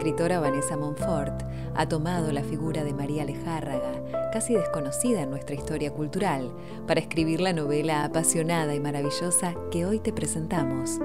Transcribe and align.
Escritora 0.00 0.40
Vanessa 0.40 0.78
Monfort 0.78 1.42
ha 1.74 1.86
tomado 1.86 2.32
la 2.32 2.42
figura 2.42 2.84
de 2.84 2.94
María 2.94 3.22
Lejárraga, 3.26 3.92
casi 4.32 4.54
desconocida 4.54 5.20
en 5.20 5.28
nuestra 5.28 5.54
historia 5.54 5.92
cultural, 5.92 6.50
para 6.86 7.00
escribir 7.00 7.42
la 7.42 7.52
novela 7.52 8.04
apasionada 8.04 8.74
y 8.74 8.80
maravillosa 8.80 9.54
que 9.70 9.84
hoy 9.84 9.98
te 9.98 10.14
presentamos, 10.14 10.98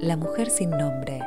La 0.00 0.18
mujer 0.18 0.50
sin 0.50 0.68
nombre. 0.68 1.22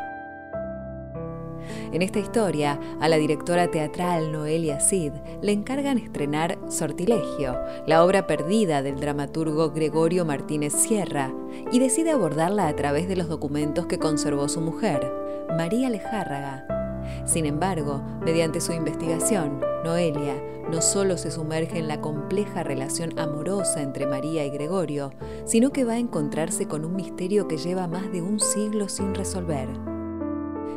En 1.91 2.03
esta 2.03 2.19
historia, 2.19 2.79
a 2.99 3.09
la 3.09 3.17
directora 3.17 3.71
teatral 3.71 4.31
Noelia 4.31 4.79
Cid 4.79 5.13
le 5.41 5.51
encargan 5.51 5.97
estrenar 5.97 6.59
Sortilegio, 6.69 7.57
la 7.87 8.03
obra 8.03 8.27
perdida 8.27 8.83
del 8.83 8.99
dramaturgo 8.99 9.71
Gregorio 9.71 10.25
Martínez 10.25 10.73
Sierra, 10.73 11.33
y 11.71 11.79
decide 11.79 12.11
abordarla 12.11 12.67
a 12.67 12.75
través 12.75 13.07
de 13.07 13.15
los 13.15 13.29
documentos 13.29 13.87
que 13.87 13.97
conservó 13.97 14.47
su 14.47 14.61
mujer, 14.61 15.11
María 15.57 15.89
Lejárraga. 15.89 16.82
Sin 17.25 17.45
embargo, 17.45 18.01
mediante 18.23 18.59
su 18.59 18.73
investigación, 18.73 19.61
Noelia 19.83 20.35
no 20.69 20.81
solo 20.81 21.17
se 21.17 21.31
sumerge 21.31 21.77
en 21.77 21.87
la 21.87 22.01
compleja 22.01 22.63
relación 22.63 23.17
amorosa 23.19 23.81
entre 23.81 24.05
María 24.07 24.45
y 24.45 24.49
Gregorio, 24.49 25.11
sino 25.45 25.71
que 25.71 25.83
va 25.83 25.93
a 25.93 25.99
encontrarse 25.99 26.67
con 26.67 26.85
un 26.85 26.95
misterio 26.95 27.47
que 27.47 27.57
lleva 27.57 27.87
más 27.87 28.11
de 28.11 28.21
un 28.21 28.39
siglo 28.39 28.89
sin 28.89 29.13
resolver. 29.13 29.67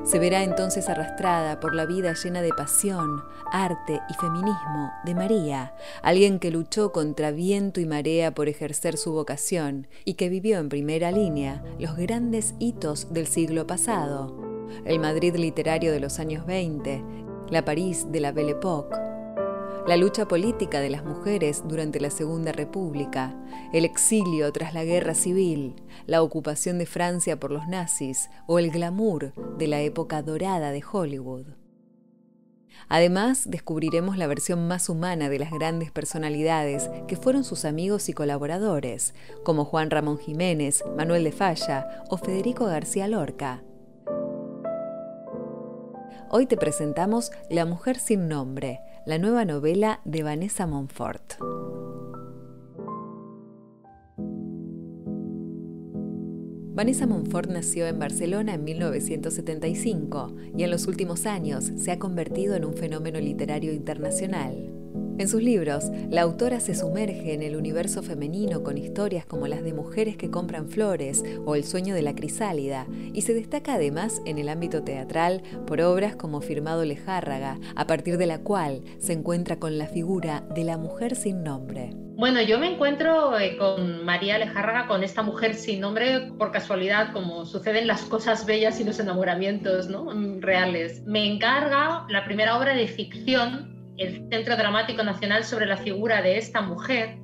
Se 0.07 0.21
verá 0.21 0.45
entonces 0.45 0.89
arrastrada 0.89 1.59
por 1.59 1.75
la 1.75 1.85
vida 1.85 2.15
llena 2.15 2.41
de 2.41 2.51
pasión, 2.51 3.25
arte 3.51 4.01
y 4.09 4.15
feminismo 4.15 4.93
de 5.05 5.17
María, 5.17 5.75
alguien 6.01 6.39
que 6.39 6.53
luchó 6.53 6.93
contra 6.93 7.33
viento 7.33 7.81
y 7.81 7.87
marea 7.87 8.33
por 8.33 8.49
ejercer 8.49 8.99
su 8.99 9.13
vocación 9.13 9.89
y 10.05 10.15
que 10.15 10.29
vivió 10.29 10.61
en 10.61 10.69
primera 10.69 11.11
línea 11.11 11.65
los 11.81 11.97
grandes 11.97 12.55
hitos 12.61 13.13
del 13.13 13.27
siglo 13.27 13.67
pasado, 13.67 14.46
el 14.85 14.99
Madrid 14.99 15.37
literario 15.37 15.93
de 15.93 16.01
los 16.01 16.19
años 16.19 16.47
20, 16.47 17.03
la 17.51 17.65
París 17.65 18.07
de 18.11 18.21
la 18.21 18.33
Belle 18.33 18.53
Époque, 18.53 18.97
la 19.87 19.97
lucha 19.97 20.27
política 20.27 20.81
de 20.81 20.91
las 20.91 21.05
mujeres 21.05 21.63
durante 21.67 22.01
la 22.01 22.11
Segunda 22.11 22.51
República, 22.51 23.37
el 23.73 23.85
exilio 23.85 24.53
tras 24.53 24.75
la 24.75 24.85
guerra 24.85 25.15
civil, 25.15 25.77
la 26.07 26.23
ocupación 26.23 26.79
de 26.79 26.87
Francia 26.87 27.39
por 27.39 27.53
los 27.53 27.69
nazis 27.69 28.29
o 28.49 28.59
el 28.59 28.71
glamour 28.73 29.33
de 29.59 29.69
la 29.69 29.81
época 29.81 30.23
dorada 30.23 30.73
de 30.73 30.83
Hollywood. 30.91 31.47
Además, 32.89 33.49
descubriremos 33.49 34.17
la 34.17 34.27
versión 34.27 34.69
más 34.69 34.89
humana 34.89 35.29
de 35.29 35.39
las 35.39 35.51
grandes 35.51 35.91
personalidades 35.91 36.91
que 37.09 37.17
fueron 37.17 37.45
sus 37.45 37.65
amigos 37.65 38.09
y 38.09 38.13
colaboradores, 38.13 39.15
como 39.45 39.65
Juan 39.65 39.91
Ramón 39.91 40.19
Jiménez, 40.19 40.85
Manuel 40.97 41.25
de 41.25 41.33
Falla 41.33 42.05
o 42.11 42.17
Federico 42.17 42.67
García 42.67 43.09
Lorca. 43.09 43.63
Hoy 46.29 46.47
te 46.47 46.57
presentamos 46.57 47.31
La 47.51 47.65
mujer 47.67 47.99
sin 47.99 48.27
nombre, 48.27 48.81
la 49.07 49.17
nueva 49.17 49.45
novela 49.45 50.01
de 50.05 50.25
Vanessa 50.25 50.67
Monfort. 50.67 51.35
Vanessa 56.75 57.07
Monfort 57.07 57.49
nació 57.49 57.87
en 57.87 58.01
Barcelona 58.01 58.55
en 58.55 58.65
1975 58.65 60.35
y 60.57 60.65
en 60.65 60.71
los 60.73 60.89
últimos 60.89 61.27
años 61.27 61.71
se 61.77 61.93
ha 61.93 62.01
convertido 62.01 62.57
en 62.57 62.65
un 62.65 62.75
fenómeno 62.75 63.21
literario 63.21 63.73
internacional. 63.73 64.76
En 65.19 65.29
sus 65.29 65.43
libros, 65.43 65.91
la 66.11 66.21
autora 66.21 66.61
se 66.61 66.75
sumerge 66.75 67.33
en 67.33 67.43
el 67.43 67.57
universo 67.57 68.03
femenino 68.03 68.63
con 68.63 68.77
historias 68.77 69.25
como 69.25 69.47
las 69.47 69.65
de 69.65 69.73
mujeres 69.73 70.19
que 70.19 70.31
compran 70.31 70.69
flores 70.69 71.25
o 71.47 71.55
El 71.55 71.65
sueño 71.65 71.95
de 71.95 72.03
la 72.03 72.15
crisálida, 72.15 72.87
y 73.15 73.23
se 73.23 73.33
destaca 73.33 73.75
además 73.75 74.21
en 74.27 74.37
el 74.37 74.51
ámbito 74.51 74.83
teatral 74.83 75.43
por 75.67 75.81
obras 75.81 76.17
como 76.17 76.43
Firmado 76.43 76.85
Lejárraga, 76.85 77.59
a 77.75 77.87
partir 77.87 78.19
de 78.19 78.27
la 78.27 78.41
cual 78.41 78.83
se 78.99 79.15
encuentra 79.15 79.59
con 79.59 79.79
la 79.79 79.87
figura 79.87 80.45
de 80.55 80.65
la 80.65 80.77
mujer 80.77 81.17
sin 81.17 81.43
nombre. 81.43 81.93
Bueno, 82.17 82.43
yo 82.43 82.59
me 82.59 82.75
encuentro 82.75 83.39
eh, 83.39 83.57
con 83.57 84.05
María 84.05 84.37
Lejárraga, 84.37 84.87
con 84.87 85.03
esta 85.03 85.23
mujer 85.23 85.55
sin 85.55 85.81
nombre, 85.81 86.31
por 86.39 86.53
casualidad, 86.53 87.15
como 87.15 87.47
suceden 87.47 87.87
las 87.87 88.03
cosas 88.03 88.45
bellas 88.45 88.81
y 88.81 88.85
los 88.85 88.99
enamoramientos 89.01 89.89
¿no? 89.89 90.11
reales. 90.41 91.03
Me 91.07 91.27
encarga 91.27 92.07
la 92.11 92.25
primera 92.27 92.59
obra 92.59 92.75
de 92.75 92.87
ficción 92.87 93.76
el 93.99 94.29
Centro 94.31 94.57
Dramático 94.57 95.03
Nacional 95.03 95.45
sobre 95.45 95.67
la 95.67 95.77
figura 95.77 96.23
de 96.23 96.39
esta 96.39 96.61
mujer. 96.61 97.19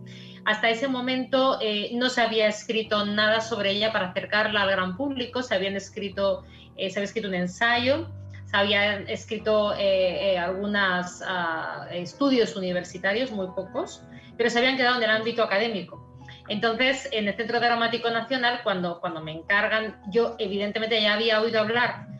Hasta 0.44 0.70
ese 0.70 0.88
momento 0.88 1.58
eh, 1.60 1.90
no 1.94 2.10
se 2.10 2.20
había 2.20 2.48
escrito 2.48 3.04
nada 3.06 3.40
sobre 3.40 3.70
ella 3.70 3.92
para 3.92 4.08
acercarla 4.08 4.62
al 4.62 4.70
gran 4.70 4.96
público, 4.96 5.42
se, 5.42 5.54
habían 5.54 5.76
escrito, 5.76 6.44
eh, 6.76 6.90
se 6.90 6.98
había 6.98 7.04
escrito 7.04 7.28
un 7.28 7.34
ensayo, 7.34 8.10
se 8.46 8.56
habían 8.56 9.08
escrito 9.08 9.74
eh, 9.78 10.36
algunos 10.36 11.22
ah, 11.26 11.86
estudios 11.92 12.56
universitarios, 12.56 13.30
muy 13.30 13.46
pocos, 13.54 14.02
pero 14.36 14.50
se 14.50 14.58
habían 14.58 14.76
quedado 14.76 14.96
en 14.96 15.04
el 15.04 15.10
ámbito 15.10 15.44
académico. 15.44 16.08
Entonces, 16.48 17.08
en 17.12 17.28
el 17.28 17.36
Centro 17.36 17.60
Dramático 17.60 18.10
Nacional, 18.10 18.60
cuando, 18.64 19.00
cuando 19.00 19.22
me 19.22 19.32
encargan, 19.32 20.00
yo 20.10 20.34
evidentemente 20.38 21.00
ya 21.00 21.14
había 21.14 21.40
oído 21.40 21.60
hablar 21.60 22.11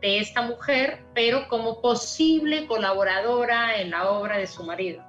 de 0.00 0.18
esta 0.18 0.42
mujer, 0.42 1.04
pero 1.14 1.48
como 1.48 1.80
posible 1.80 2.66
colaboradora 2.66 3.76
en 3.76 3.90
la 3.90 4.10
obra 4.10 4.38
de 4.38 4.46
su 4.46 4.64
marido. 4.64 5.04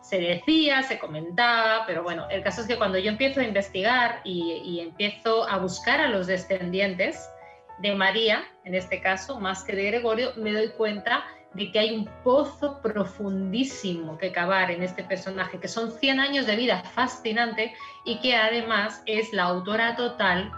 Se 0.00 0.18
decía, 0.18 0.82
se 0.82 0.98
comentaba, 0.98 1.84
pero 1.86 2.02
bueno, 2.02 2.28
el 2.30 2.42
caso 2.42 2.60
es 2.60 2.68
que 2.68 2.76
cuando 2.76 2.98
yo 2.98 3.10
empiezo 3.10 3.40
a 3.40 3.44
investigar 3.44 4.20
y, 4.24 4.80
empiezo 4.80 5.48
a 5.48 5.58
buscar 5.58 6.00
a 6.00 6.08
los 6.08 6.28
descendientes 6.28 7.28
de 7.80 7.94
María, 7.94 8.44
en 8.64 8.74
este 8.74 9.00
caso, 9.00 9.40
más 9.40 9.64
que 9.64 9.74
de 9.74 9.84
Gregorio, 9.84 10.32
me 10.36 10.52
doy 10.52 10.68
cuenta 10.70 11.24
de 11.54 11.72
que 11.72 11.78
hay 11.78 11.94
un 11.94 12.08
pozo 12.22 12.80
profundísimo 12.82 14.16
que 14.18 14.30
cavar 14.30 14.70
en 14.70 14.82
este 14.82 15.02
personaje, 15.02 15.58
que 15.58 15.68
son 15.68 15.90
100 15.90 16.20
años 16.20 16.46
de 16.46 16.54
vida 16.54 16.82
fascinante 16.94 17.74
y 18.04 18.20
que 18.20 18.36
además 18.36 19.02
es 19.06 19.32
la 19.32 19.44
autora 19.44 19.96
total 19.96 20.52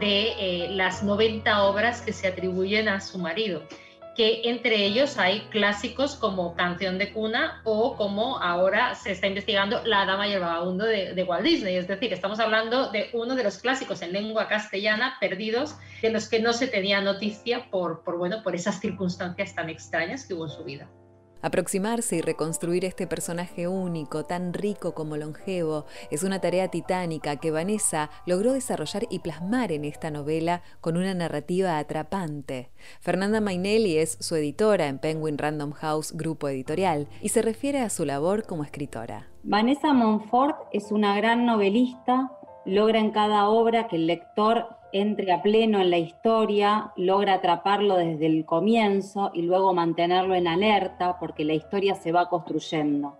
de 0.00 0.32
eh, 0.38 0.68
las 0.70 1.02
90 1.02 1.64
obras 1.64 2.02
que 2.02 2.12
se 2.12 2.28
atribuyen 2.28 2.88
a 2.88 3.00
su 3.00 3.18
marido, 3.18 3.62
que 4.16 4.42
entre 4.50 4.84
ellos 4.84 5.16
hay 5.16 5.42
clásicos 5.50 6.16
como 6.16 6.54
Canción 6.56 6.98
de 6.98 7.12
Cuna 7.12 7.62
o 7.64 7.96
como 7.96 8.38
ahora 8.38 8.94
se 8.96 9.12
está 9.12 9.28
investigando 9.28 9.80
La 9.84 10.04
Dama 10.06 10.26
y 10.26 10.32
el 10.32 10.40
Vagabundo 10.40 10.84
de, 10.84 11.22
Walt 11.22 11.44
Disney. 11.44 11.76
Es 11.76 11.86
decir, 11.86 12.12
estamos 12.12 12.40
hablando 12.40 12.90
de 12.90 13.10
uno 13.12 13.36
de 13.36 13.44
los 13.44 13.58
clásicos 13.58 14.02
en 14.02 14.12
lengua 14.12 14.48
castellana 14.48 15.16
perdidos, 15.20 15.76
de 16.02 16.10
los 16.10 16.28
que 16.28 16.40
no 16.40 16.52
se 16.52 16.66
tenía 16.66 17.00
noticia 17.00 17.70
por, 17.70 18.02
por, 18.02 18.18
bueno, 18.18 18.42
por 18.42 18.56
esas 18.56 18.80
circunstancias 18.80 19.54
tan 19.54 19.70
extrañas 19.70 20.26
que 20.26 20.34
hubo 20.34 20.46
en 20.46 20.50
su 20.50 20.64
vida. 20.64 20.88
Aproximarse 21.40 22.16
y 22.16 22.20
reconstruir 22.20 22.84
este 22.84 23.06
personaje 23.06 23.68
único, 23.68 24.24
tan 24.24 24.52
rico 24.52 24.92
como 24.92 25.16
longevo, 25.16 25.86
es 26.10 26.24
una 26.24 26.40
tarea 26.40 26.68
titánica 26.68 27.36
que 27.36 27.52
Vanessa 27.52 28.10
logró 28.26 28.52
desarrollar 28.52 29.04
y 29.08 29.20
plasmar 29.20 29.70
en 29.70 29.84
esta 29.84 30.10
novela 30.10 30.62
con 30.80 30.96
una 30.96 31.14
narrativa 31.14 31.78
atrapante. 31.78 32.70
Fernanda 33.00 33.40
Mainelli 33.40 33.98
es 33.98 34.18
su 34.20 34.34
editora 34.34 34.88
en 34.88 34.98
Penguin 34.98 35.38
Random 35.38 35.72
House 35.72 36.12
Grupo 36.12 36.48
Editorial 36.48 37.08
y 37.22 37.28
se 37.28 37.42
refiere 37.42 37.80
a 37.80 37.90
su 37.90 38.04
labor 38.04 38.44
como 38.44 38.64
escritora. 38.64 39.28
Vanessa 39.44 39.92
Monfort 39.92 40.56
es 40.72 40.90
una 40.90 41.16
gran 41.16 41.46
novelista, 41.46 42.32
logra 42.64 42.98
en 42.98 43.12
cada 43.12 43.48
obra 43.48 43.86
que 43.86 43.96
el 43.96 44.06
lector 44.06 44.77
entre 44.92 45.32
a 45.32 45.42
pleno 45.42 45.80
en 45.80 45.90
la 45.90 45.98
historia, 45.98 46.92
logra 46.96 47.34
atraparlo 47.34 47.96
desde 47.96 48.26
el 48.26 48.44
comienzo 48.44 49.30
y 49.34 49.42
luego 49.42 49.74
mantenerlo 49.74 50.34
en 50.34 50.48
alerta 50.48 51.18
porque 51.18 51.44
la 51.44 51.54
historia 51.54 51.94
se 51.94 52.12
va 52.12 52.28
construyendo. 52.28 53.18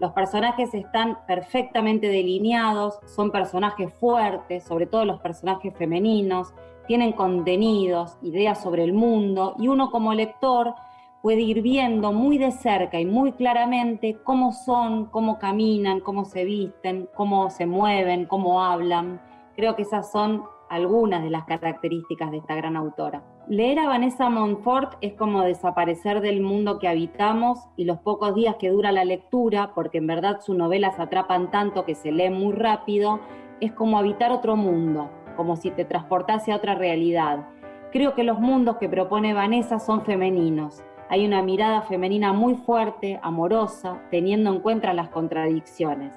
Los 0.00 0.12
personajes 0.12 0.72
están 0.74 1.18
perfectamente 1.26 2.08
delineados, 2.08 3.00
son 3.06 3.32
personajes 3.32 3.92
fuertes, 3.94 4.64
sobre 4.64 4.86
todo 4.86 5.04
los 5.04 5.20
personajes 5.20 5.74
femeninos, 5.76 6.54
tienen 6.86 7.12
contenidos, 7.12 8.16
ideas 8.22 8.62
sobre 8.62 8.84
el 8.84 8.92
mundo 8.92 9.54
y 9.58 9.68
uno 9.68 9.90
como 9.90 10.14
lector 10.14 10.74
puede 11.20 11.40
ir 11.40 11.62
viendo 11.62 12.12
muy 12.12 12.38
de 12.38 12.52
cerca 12.52 13.00
y 13.00 13.06
muy 13.06 13.32
claramente 13.32 14.18
cómo 14.22 14.52
son, 14.52 15.06
cómo 15.06 15.38
caminan, 15.38 16.00
cómo 16.00 16.24
se 16.24 16.44
visten, 16.44 17.08
cómo 17.14 17.50
se 17.50 17.66
mueven, 17.66 18.24
cómo 18.26 18.62
hablan. 18.62 19.20
Creo 19.56 19.74
que 19.74 19.82
esas 19.82 20.12
son 20.12 20.44
algunas 20.70 21.22
de 21.22 21.30
las 21.30 21.44
características 21.44 22.30
de 22.30 22.38
esta 22.38 22.54
gran 22.54 22.76
autora. 22.76 23.22
Leer 23.48 23.78
a 23.78 23.88
Vanessa 23.88 24.28
Montfort 24.30 24.94
es 25.00 25.14
como 25.14 25.42
desaparecer 25.42 26.20
del 26.20 26.40
mundo 26.40 26.78
que 26.78 26.88
habitamos 26.88 27.58
y 27.76 27.84
los 27.84 27.98
pocos 27.98 28.34
días 28.34 28.56
que 28.58 28.70
dura 28.70 28.92
la 28.92 29.04
lectura, 29.04 29.72
porque 29.74 29.98
en 29.98 30.06
verdad 30.06 30.40
sus 30.40 30.56
novelas 30.56 30.98
atrapan 30.98 31.50
tanto 31.50 31.84
que 31.84 31.94
se 31.94 32.12
leen 32.12 32.34
muy 32.34 32.52
rápido, 32.52 33.20
es 33.60 33.72
como 33.72 33.98
habitar 33.98 34.32
otro 34.32 34.56
mundo, 34.56 35.10
como 35.36 35.56
si 35.56 35.70
te 35.70 35.84
transportase 35.84 36.52
a 36.52 36.56
otra 36.56 36.74
realidad. 36.74 37.48
Creo 37.92 38.14
que 38.14 38.24
los 38.24 38.38
mundos 38.38 38.76
que 38.76 38.88
propone 38.88 39.34
Vanessa 39.34 39.78
son 39.78 40.04
femeninos. 40.04 40.82
Hay 41.08 41.24
una 41.24 41.42
mirada 41.42 41.82
femenina 41.82 42.32
muy 42.34 42.54
fuerte, 42.54 43.18
amorosa, 43.22 44.02
teniendo 44.10 44.52
en 44.52 44.60
cuenta 44.60 44.92
las 44.92 45.08
contradicciones 45.08 46.12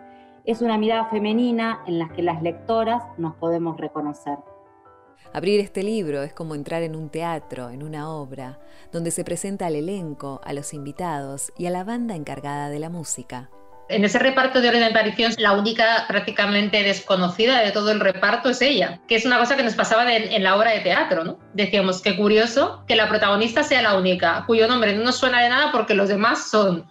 es 0.45 0.61
una 0.61 0.77
mirada 0.77 1.05
femenina 1.09 1.81
en 1.87 1.99
la 1.99 2.09
que 2.09 2.21
las 2.21 2.41
lectoras 2.41 3.03
nos 3.17 3.35
podemos 3.35 3.77
reconocer. 3.77 4.37
Abrir 5.33 5.59
este 5.59 5.83
libro 5.83 6.23
es 6.23 6.33
como 6.33 6.55
entrar 6.55 6.83
en 6.83 6.95
un 6.95 7.09
teatro, 7.09 7.69
en 7.69 7.83
una 7.83 8.09
obra, 8.09 8.59
donde 8.91 9.11
se 9.11 9.23
presenta 9.23 9.67
al 9.67 9.75
elenco, 9.75 10.41
a 10.43 10.51
los 10.51 10.73
invitados 10.73 11.53
y 11.57 11.67
a 11.67 11.69
la 11.69 11.83
banda 11.83 12.15
encargada 12.15 12.69
de 12.69 12.79
la 12.79 12.89
música. 12.89 13.49
En 13.87 14.05
ese 14.05 14.19
reparto 14.19 14.61
de 14.61 14.69
orden 14.69 14.81
de 14.81 14.87
aparición, 14.87 15.33
la 15.37 15.53
única 15.53 16.05
prácticamente 16.07 16.81
desconocida 16.81 17.59
de 17.59 17.71
todo 17.71 17.91
el 17.91 17.99
reparto 17.99 18.49
es 18.49 18.61
ella, 18.61 19.01
que 19.07 19.15
es 19.15 19.25
una 19.25 19.37
cosa 19.37 19.57
que 19.57 19.63
nos 19.63 19.75
pasaba 19.75 20.13
en 20.13 20.43
la 20.43 20.55
obra 20.55 20.71
de 20.71 20.79
teatro, 20.79 21.25
¿no? 21.25 21.37
Decíamos, 21.53 22.01
qué 22.01 22.15
curioso 22.15 22.83
que 22.87 22.95
la 22.95 23.09
protagonista 23.09 23.63
sea 23.63 23.81
la 23.81 23.97
única, 23.97 24.45
cuyo 24.47 24.67
nombre 24.67 24.95
no 24.95 25.03
nos 25.03 25.17
suena 25.17 25.41
de 25.41 25.49
nada 25.49 25.71
porque 25.73 25.93
los 25.93 26.07
demás 26.07 26.49
son 26.49 26.87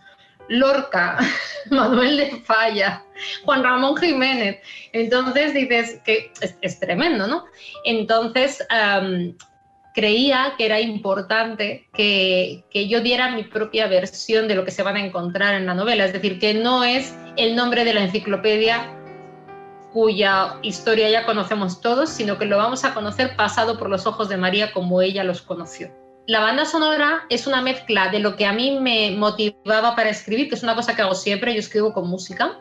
Lorca, 0.51 1.17
Manuel 1.71 2.17
de 2.17 2.41
Falla, 2.43 3.03
Juan 3.45 3.63
Ramón 3.63 3.97
Jiménez. 3.97 4.59
Entonces 4.93 5.55
dices 5.55 6.01
que 6.05 6.33
es, 6.61 6.81
tremendo, 6.81 7.27
¿no? 7.27 7.45
Entonces 7.85 8.67
creía 9.95 10.55
que 10.59 10.67
era 10.67 10.81
importante 10.81 11.89
que, 11.95 12.65
que, 12.71 12.89
yo 12.89 13.01
diera 13.01 13.31
mi 13.31 13.45
propia 13.45 13.87
versión 13.87 14.49
de 14.49 14.55
lo 14.57 14.65
que 14.65 14.71
se 14.71 14.83
van 14.83 14.97
a 14.97 15.05
encontrar 15.05 15.55
en 15.55 15.67
la 15.67 15.75
novela, 15.75 16.05
es 16.05 16.13
decir, 16.13 16.39
que 16.39 16.55
no 16.55 16.85
es 16.85 17.15
el 17.37 17.57
nombre 17.57 17.85
de 17.85 17.95
la 17.95 18.03
enciclopedia 18.03 18.97
cuya 19.93 20.59
historia 20.63 21.11
ya 21.11 21.27
conocemos 21.27 21.81
todos, 21.81 22.11
sino 22.11 22.39
que 22.39 22.45
lo 22.45 22.57
vamos 22.57 22.85
a 22.85 22.95
conocer 22.95 23.35
pasado 23.37 23.79
por 23.79 23.91
los 23.91 24.07
ojos 24.07 24.29
de 24.29 24.37
María 24.37 24.73
como 24.73 25.03
ella 25.03 25.25
los 25.25 25.43
conoció 25.43 26.00
la 26.27 26.41
banda 26.41 26.65
sonora 26.65 27.25
es 27.29 27.47
una 27.47 27.61
mezcla 27.61 28.09
de 28.09 28.21
lo 28.21 28.37
que 28.37 28.47
a 28.47 28.53
mí 28.53 28.79
me 28.81 29.11
motivaba 29.13 29.97
para 29.97 30.11
escribir, 30.11 30.49
que 30.49 30.55
es 30.55 30.63
una 30.63 30.75
cosa 30.75 30.95
que 30.95 31.03
hago 31.03 31.15
siempre, 31.15 31.53
yo 31.53 31.61
escribo 31.61 31.93
con 31.93 32.09
música. 32.09 32.59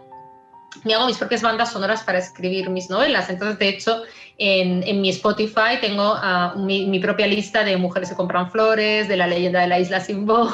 Me 0.83 0.93
hago 0.93 1.07
mis 1.07 1.17
propias 1.17 1.41
bandas 1.41 1.71
sonoras 1.71 2.03
para 2.03 2.19
escribir 2.19 2.69
mis 2.69 2.89
novelas. 2.89 3.29
Entonces, 3.29 3.57
de 3.59 3.69
hecho, 3.69 4.03
en, 4.37 5.01
mi 5.01 5.09
Spotify 5.09 5.79
tengo 5.81 6.13
ah, 6.15 6.53
mi, 6.57 6.99
propia 6.99 7.27
lista 7.27 7.63
de 7.63 7.75
Mujeres 7.77 8.09
que 8.09 8.15
compran 8.15 8.51
flores, 8.51 9.07
de 9.07 9.17
la 9.17 9.27
leyenda 9.27 9.61
de 9.61 9.67
la 9.67 9.79
isla 9.79 9.99
sin 9.99 10.25
voz, 10.25 10.53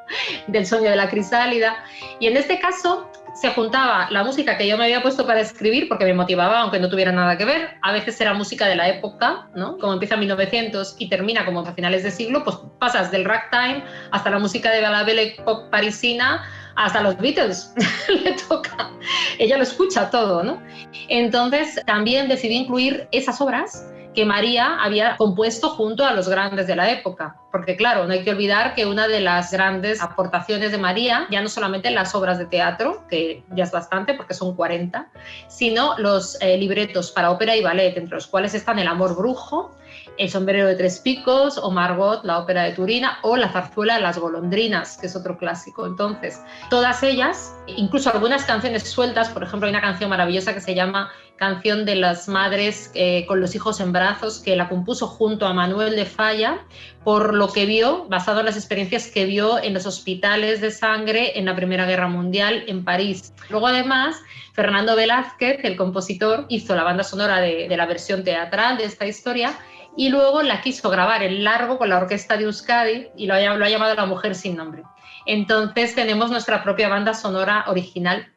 del 0.46 0.66
sueño 0.66 0.90
de 0.90 0.96
la 0.96 1.10
crisálida. 1.10 1.84
Y 2.20 2.28
en 2.28 2.36
este 2.36 2.58
caso, 2.58 3.10
se 3.36 3.50
juntaba 3.50 4.08
la 4.10 4.24
música 4.24 4.56
que 4.56 4.66
yo 4.66 4.78
me 4.78 4.84
había 4.84 5.02
puesto 5.02 5.26
para 5.26 5.40
escribir, 5.40 5.88
porque 5.88 6.06
me 6.06 6.14
motivaba, 6.14 6.60
aunque 6.60 6.80
no 6.80 6.88
tuviera 6.88 7.12
nada 7.12 7.36
que 7.36 7.44
ver. 7.44 7.76
A 7.82 7.92
veces 7.92 8.18
era 8.20 8.32
música 8.32 8.66
de 8.66 8.76
la 8.76 8.88
época, 8.88 9.48
¿no? 9.54 9.76
Como 9.76 9.92
empieza 9.92 10.14
en 10.14 10.20
1900 10.20 10.96
y 10.98 11.08
termina 11.10 11.44
como 11.44 11.60
a 11.60 11.72
finales 11.74 12.02
de 12.02 12.10
siglo, 12.10 12.42
pues 12.44 12.56
pasas 12.78 13.10
del 13.10 13.26
ragtime 13.26 13.84
hasta 14.10 14.30
la 14.30 14.38
música 14.38 14.70
de 14.70 14.80
la 14.80 15.02
belle 15.04 15.36
pop 15.44 15.70
parisina, 15.70 16.44
hasta 16.76 17.02
los 17.02 17.18
Beatles. 17.18 17.74
Le 18.08 18.32
toca. 18.32 18.90
Ella 19.38 19.58
lo 19.58 19.64
escucha 19.64 20.10
todo, 20.10 20.42
¿no? 20.42 20.62
Entonces 21.08 21.78
también 21.84 22.28
decidí 22.28 22.54
incluir 22.54 23.06
esas 23.12 23.38
obras 23.42 23.86
que 24.16 24.24
María 24.24 24.82
había 24.82 25.16
compuesto 25.18 25.68
junto 25.68 26.04
a 26.04 26.14
los 26.14 26.26
grandes 26.26 26.66
de 26.66 26.74
la 26.74 26.90
época. 26.90 27.36
Porque 27.52 27.76
claro, 27.76 28.06
no 28.06 28.14
hay 28.14 28.24
que 28.24 28.30
olvidar 28.30 28.74
que 28.74 28.86
una 28.86 29.06
de 29.08 29.20
las 29.20 29.52
grandes 29.52 30.02
aportaciones 30.02 30.72
de 30.72 30.78
María, 30.78 31.26
ya 31.30 31.42
no 31.42 31.50
solamente 31.50 31.90
las 31.90 32.14
obras 32.14 32.38
de 32.38 32.46
teatro, 32.46 33.06
que 33.10 33.44
ya 33.50 33.64
es 33.64 33.70
bastante 33.70 34.14
porque 34.14 34.32
son 34.32 34.56
40, 34.56 35.08
sino 35.48 35.98
los 35.98 36.40
eh, 36.40 36.56
libretos 36.56 37.12
para 37.12 37.30
ópera 37.30 37.54
y 37.56 37.62
ballet, 37.62 37.96
entre 37.98 38.14
los 38.14 38.26
cuales 38.26 38.54
están 38.54 38.78
El 38.78 38.88
amor 38.88 39.14
brujo, 39.16 39.76
El 40.18 40.30
sombrero 40.30 40.66
de 40.66 40.74
tres 40.74 40.98
picos 41.00 41.58
o 41.58 41.70
Margot, 41.70 42.24
la 42.24 42.38
ópera 42.38 42.64
de 42.64 42.72
Turina, 42.72 43.18
o 43.22 43.36
La 43.36 43.50
zarzuela 43.50 43.98
las 43.98 44.18
golondrinas, 44.18 44.96
que 44.98 45.06
es 45.06 45.16
otro 45.16 45.36
clásico. 45.38 45.86
Entonces, 45.86 46.40
todas 46.70 47.02
ellas, 47.02 47.54
incluso 47.66 48.12
algunas 48.12 48.44
canciones 48.44 48.88
sueltas, 48.88 49.28
por 49.28 49.42
ejemplo, 49.42 49.66
hay 49.66 49.72
una 49.72 49.82
canción 49.82 50.10
maravillosa 50.10 50.54
que 50.54 50.60
se 50.60 50.74
llama 50.74 51.10
canción 51.36 51.84
de 51.84 51.96
las 51.96 52.28
madres 52.28 52.90
eh, 52.94 53.24
con 53.26 53.40
los 53.40 53.54
hijos 53.54 53.80
en 53.80 53.92
brazos, 53.92 54.38
que 54.38 54.56
la 54.56 54.68
compuso 54.68 55.06
junto 55.06 55.46
a 55.46 55.52
Manuel 55.52 55.94
de 55.94 56.06
Falla, 56.06 56.64
por 57.04 57.34
lo 57.34 57.52
que 57.52 57.66
vio, 57.66 58.06
basado 58.08 58.40
en 58.40 58.46
las 58.46 58.56
experiencias 58.56 59.08
que 59.08 59.26
vio 59.26 59.62
en 59.62 59.74
los 59.74 59.86
hospitales 59.86 60.60
de 60.60 60.70
sangre 60.70 61.38
en 61.38 61.44
la 61.44 61.54
Primera 61.54 61.86
Guerra 61.86 62.08
Mundial 62.08 62.64
en 62.66 62.84
París. 62.84 63.32
Luego, 63.50 63.68
además, 63.68 64.16
Fernando 64.54 64.96
Velázquez, 64.96 65.60
el 65.64 65.76
compositor, 65.76 66.46
hizo 66.48 66.74
la 66.74 66.82
banda 66.82 67.04
sonora 67.04 67.40
de, 67.40 67.74
la 67.76 67.86
versión 67.86 68.24
teatral 68.24 68.78
de 68.78 68.84
esta 68.84 69.06
historia 69.06 69.52
y 69.96 70.10
luego 70.10 70.42
la 70.42 70.60
quiso 70.60 70.90
grabar 70.90 71.22
en 71.22 71.42
largo 71.44 71.78
con 71.78 71.88
la 71.88 71.98
orquesta 71.98 72.36
de 72.36 72.44
Euskadi 72.44 73.08
y 73.16 73.26
lo 73.26 73.34
lo 73.34 73.64
ha 73.64 73.68
llamado 73.68 73.94
La 73.94 74.06
Mujer 74.06 74.34
sin 74.34 74.56
Nombre. 74.56 74.82
Entonces 75.26 75.94
tenemos 75.94 76.30
nuestra 76.30 76.62
propia 76.62 76.88
banda 76.88 77.14
sonora 77.14 77.64
original 77.68 78.28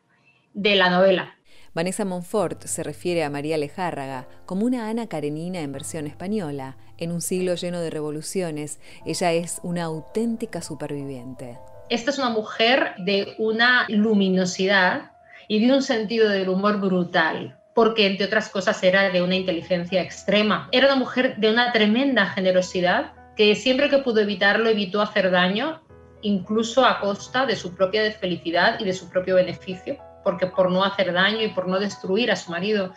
de 0.54 0.76
la 0.76 0.90
novela. 0.90 1.36
Vanessa 1.76 2.04
Montfort 2.04 2.64
se 2.64 2.82
refiere 2.84 3.24
a 3.24 3.30
María 3.30 3.58
Lejárraga 3.58 4.28
como 4.46 4.66
una 4.66 4.90
Ana 4.90 5.08
Karenina 5.08 5.60
en 5.60 5.72
versión 5.72 6.08
española. 6.08 6.78
En 6.98 7.12
un 7.12 7.22
siglo 7.22 7.54
lleno 7.56 7.80
de 7.80 7.92
revoluciones, 7.92 8.80
ella 9.06 9.32
es 9.34 9.60
una 9.62 9.84
auténtica 9.84 10.62
superviviente. 10.62 11.60
Esta 11.90 12.10
es 12.10 12.18
una 12.18 12.30
mujer 12.30 12.96
de 12.98 13.36
una 13.38 13.86
luminosidad 13.88 15.12
y 15.48 15.66
de 15.66 15.74
un 15.74 15.84
sentido 15.84 16.30
del 16.30 16.50
humor 16.50 16.80
brutal, 16.80 17.59
porque 17.74 18.08
entre 18.08 18.26
otras 18.26 18.50
cosas 18.50 18.82
era 18.84 19.10
de 19.10 19.22
una 19.22 19.36
inteligencia 19.36 20.02
extrema. 20.02 20.70
Era 20.72 20.88
una 20.88 20.96
mujer 20.96 21.38
de 21.38 21.52
una 21.52 21.72
tremenda 21.72 22.26
generosidad 22.28 23.14
que 23.36 23.56
siempre 23.56 23.90
que 23.90 24.00
pudo 24.00 24.22
evitarlo 24.22 24.70
evitó 24.70 25.02
hacer 25.02 25.32
daño, 25.32 25.82
incluso 26.22 26.86
a 26.86 27.00
costa 27.00 27.46
de 27.46 27.56
su 27.56 27.76
propia 27.76 28.12
felicidad 28.12 28.80
y 28.80 28.86
de 28.86 28.94
su 28.94 29.10
propio 29.10 29.36
beneficio 29.36 29.98
porque 30.24 30.48
por 30.48 30.72
no 30.72 30.84
hacer 30.84 31.14
daño 31.14 31.42
y 31.42 31.50
por 31.50 31.68
no 31.68 31.80
destruir 31.80 32.32
a 32.32 32.36
su 32.36 32.52
marido 32.52 32.94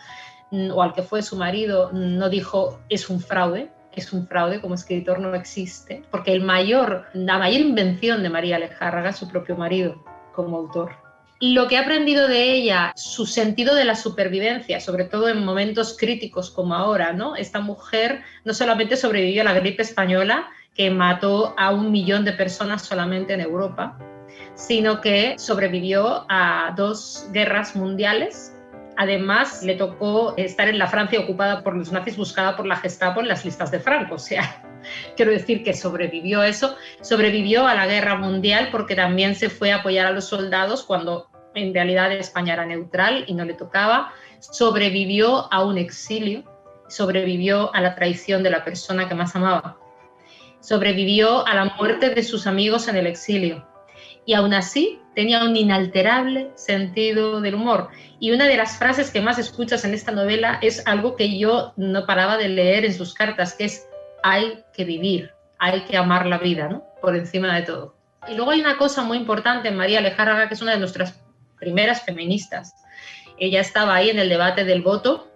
mm, 0.51 0.71
o 0.71 0.81
al 0.81 0.93
que 0.93 1.03
fue 1.03 1.21
su 1.21 1.35
marido, 1.35 1.91
no 1.91 2.29
dijo 2.29 2.79
es 2.89 3.09
un 3.09 3.19
fraude, 3.19 3.71
es 3.91 4.11
un 4.13 4.27
fraude, 4.27 4.59
como 4.61 4.75
escritor 4.75 5.19
no 5.19 5.33
existe, 5.35 6.03
porque 6.09 6.33
el 6.33 6.41
mayor, 6.41 7.05
la 7.13 7.37
mayor 7.37 7.61
invención 7.61 8.23
de 8.23 8.29
María 8.29 8.55
Alejárraga 8.55 9.09
es 9.09 9.17
su 9.17 9.27
propio 9.27 9.55
marido 9.55 10.03
como 10.33 10.57
autor. 10.57 11.02
Lo 11.45 11.67
que 11.67 11.75
he 11.75 11.77
aprendido 11.77 12.29
de 12.29 12.53
ella, 12.53 12.93
su 12.95 13.25
sentido 13.25 13.75
de 13.75 13.83
la 13.83 13.97
supervivencia, 13.97 14.79
sobre 14.79 15.03
todo 15.03 15.27
en 15.27 15.43
momentos 15.43 15.97
críticos 15.99 16.49
como 16.49 16.73
ahora, 16.73 17.11
¿no? 17.11 17.35
Esta 17.35 17.59
mujer 17.59 18.21
no 18.45 18.53
solamente 18.53 18.95
sobrevivió 18.95 19.41
a 19.41 19.43
la 19.43 19.53
gripe 19.53 19.83
española, 19.83 20.47
que 20.73 20.89
mató 20.89 21.53
a 21.57 21.71
un 21.71 21.91
millón 21.91 22.23
de 22.23 22.31
personas 22.31 22.83
solamente 22.83 23.33
en 23.33 23.41
Europa, 23.41 23.99
sino 24.55 25.01
que 25.01 25.37
sobrevivió 25.37 26.25
a 26.29 26.73
dos 26.77 27.27
guerras 27.33 27.75
mundiales. 27.75 28.55
Además, 28.95 29.63
le 29.63 29.75
tocó 29.75 30.35
estar 30.37 30.69
en 30.69 30.79
la 30.79 30.87
Francia 30.87 31.19
ocupada 31.19 31.61
por 31.61 31.75
los 31.75 31.91
nazis, 31.91 32.15
buscada 32.15 32.55
por 32.55 32.65
la 32.65 32.77
Gestapo 32.77 33.19
en 33.19 33.27
las 33.27 33.43
listas 33.43 33.69
de 33.69 33.81
Franco. 33.81 34.15
O 34.15 34.19
sea, 34.19 34.63
quiero 35.17 35.33
decir 35.33 35.61
que 35.65 35.73
sobrevivió 35.73 36.41
eso, 36.41 36.77
sobrevivió 37.01 37.67
a 37.67 37.75
la 37.75 37.85
guerra 37.85 38.15
mundial 38.15 38.69
porque 38.71 38.95
también 38.95 39.35
se 39.35 39.49
fue 39.49 39.73
a 39.73 39.79
apoyar 39.79 40.05
a 40.05 40.11
los 40.11 40.23
soldados 40.23 40.83
cuando 40.83 41.32
en 41.55 41.73
realidad 41.73 42.11
España 42.11 42.53
era 42.53 42.65
neutral 42.65 43.25
y 43.27 43.33
no 43.33 43.45
le 43.45 43.53
tocaba, 43.53 44.13
sobrevivió 44.39 45.51
a 45.51 45.63
un 45.63 45.77
exilio, 45.77 46.43
sobrevivió 46.87 47.73
a 47.73 47.81
la 47.81 47.95
traición 47.95 48.43
de 48.43 48.49
la 48.49 48.63
persona 48.63 49.07
que 49.07 49.15
más 49.15 49.35
amaba, 49.35 49.77
sobrevivió 50.59 51.45
a 51.47 51.55
la 51.55 51.65
muerte 51.77 52.09
de 52.09 52.23
sus 52.23 52.47
amigos 52.47 52.87
en 52.87 52.97
el 52.97 53.07
exilio, 53.07 53.65
y 54.25 54.33
aún 54.33 54.53
así 54.53 54.99
tenía 55.15 55.43
un 55.43 55.55
inalterable 55.55 56.51
sentido 56.55 57.41
del 57.41 57.55
humor. 57.55 57.89
Y 58.19 58.31
una 58.31 58.45
de 58.45 58.57
las 58.57 58.77
frases 58.77 59.11
que 59.11 59.21
más 59.21 59.37
escuchas 59.37 59.83
en 59.85 59.93
esta 59.93 60.11
novela 60.11 60.59
es 60.61 60.85
algo 60.87 61.15
que 61.15 61.37
yo 61.37 61.73
no 61.75 62.05
paraba 62.05 62.37
de 62.37 62.49
leer 62.49 62.85
en 62.85 62.93
sus 62.93 63.13
cartas, 63.13 63.53
que 63.53 63.65
es 63.65 63.87
hay 64.23 64.63
que 64.73 64.85
vivir, 64.85 65.31
hay 65.59 65.81
que 65.81 65.97
amar 65.97 66.25
la 66.25 66.37
vida, 66.37 66.69
¿no? 66.69 66.83
Por 67.01 67.15
encima 67.15 67.53
de 67.55 67.63
todo. 67.63 67.95
Y 68.27 68.35
luego 68.35 68.51
hay 68.51 68.61
una 68.61 68.77
cosa 68.77 69.03
muy 69.03 69.17
importante 69.17 69.67
en 69.67 69.75
María 69.75 69.99
Alejárraga, 69.99 70.47
que 70.47 70.53
es 70.53 70.61
una 70.61 70.71
de 70.71 70.79
nuestras 70.79 71.21
primeras 71.63 72.01
feministas. 72.03 72.75
Ella 73.39 73.61
estaba 73.61 73.95
ahí 73.95 74.09
en 74.09 74.19
el 74.19 74.29
debate 74.29 74.63
del 74.65 74.81
voto. 74.81 75.31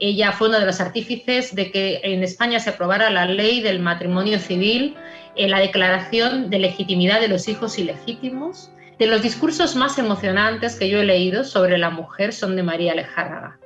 Ella 0.00 0.32
fue 0.32 0.48
una 0.48 0.60
de 0.60 0.66
los 0.66 0.80
artífices 0.80 1.54
de 1.54 1.70
que 1.70 2.00
en 2.02 2.22
España 2.22 2.60
se 2.60 2.70
aprobara 2.70 3.10
la 3.10 3.26
ley 3.26 3.60
del 3.62 3.80
matrimonio 3.80 4.38
civil 4.38 4.96
en 5.36 5.50
la 5.50 5.60
declaración 5.60 6.50
de 6.50 6.58
legitimidad 6.58 7.20
de 7.20 7.28
los 7.28 7.48
hijos 7.48 7.78
ilegítimos. 7.78 8.70
De 8.98 9.06
los 9.06 9.22
discursos 9.22 9.76
más 9.76 9.98
emocionantes 9.98 10.76
que 10.76 10.88
yo 10.88 11.00
he 11.00 11.04
leído 11.04 11.44
sobre 11.44 11.78
la 11.78 11.90
mujer 11.90 12.32
son 12.32 12.56
de 12.56 12.64
María 12.64 12.94
Lejárraga. 12.94 13.58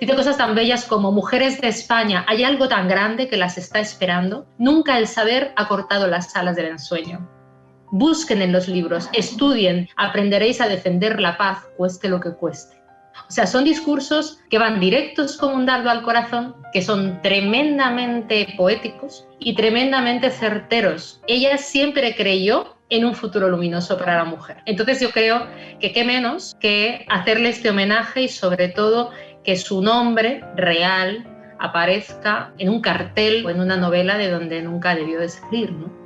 Dice 0.00 0.16
cosas 0.16 0.36
tan 0.36 0.54
bellas 0.54 0.84
como 0.84 1.12
mujeres 1.12 1.60
de 1.60 1.68
España, 1.68 2.24
hay 2.26 2.42
algo 2.42 2.68
tan 2.68 2.88
grande 2.88 3.28
que 3.28 3.36
las 3.36 3.58
está 3.58 3.80
esperando. 3.80 4.46
Nunca 4.58 4.98
el 4.98 5.06
saber 5.06 5.52
ha 5.56 5.68
cortado 5.68 6.06
las 6.06 6.34
alas 6.34 6.56
del 6.56 6.66
ensueño. 6.66 7.39
Busquen 7.92 8.42
en 8.42 8.52
los 8.52 8.68
libros, 8.68 9.08
estudien, 9.12 9.88
aprenderéis 9.96 10.60
a 10.60 10.68
defender 10.68 11.20
la 11.20 11.36
paz, 11.36 11.58
cueste 11.76 12.08
lo 12.08 12.20
que 12.20 12.32
cueste. 12.32 12.80
O 13.28 13.32
sea, 13.32 13.46
son 13.46 13.64
discursos 13.64 14.38
que 14.50 14.58
van 14.58 14.80
directos 14.80 15.36
como 15.36 15.54
un 15.54 15.66
dardo 15.66 15.90
al 15.90 16.02
corazón, 16.02 16.54
que 16.72 16.82
son 16.82 17.20
tremendamente 17.22 18.54
poéticos 18.56 19.26
y 19.38 19.54
tremendamente 19.54 20.30
certeros. 20.30 21.20
Ella 21.26 21.58
siempre 21.58 22.14
creyó 22.16 22.76
en 22.88 23.04
un 23.04 23.14
futuro 23.14 23.48
luminoso 23.48 23.96
para 23.98 24.16
la 24.16 24.24
mujer. 24.24 24.58
Entonces 24.66 25.00
yo 25.00 25.10
creo 25.10 25.46
que 25.80 25.92
qué 25.92 26.04
menos 26.04 26.56
que 26.60 27.06
hacerle 27.08 27.50
este 27.50 27.70
homenaje 27.70 28.22
y 28.22 28.28
sobre 28.28 28.68
todo 28.68 29.10
que 29.44 29.56
su 29.56 29.80
nombre 29.80 30.42
real 30.56 31.26
aparezca 31.60 32.52
en 32.58 32.68
un 32.68 32.80
cartel 32.80 33.46
o 33.46 33.50
en 33.50 33.60
una 33.60 33.76
novela 33.76 34.18
de 34.18 34.30
donde 34.30 34.62
nunca 34.62 34.94
debió 34.94 35.20
de 35.20 35.28
salir, 35.28 35.70
¿no? 35.72 36.00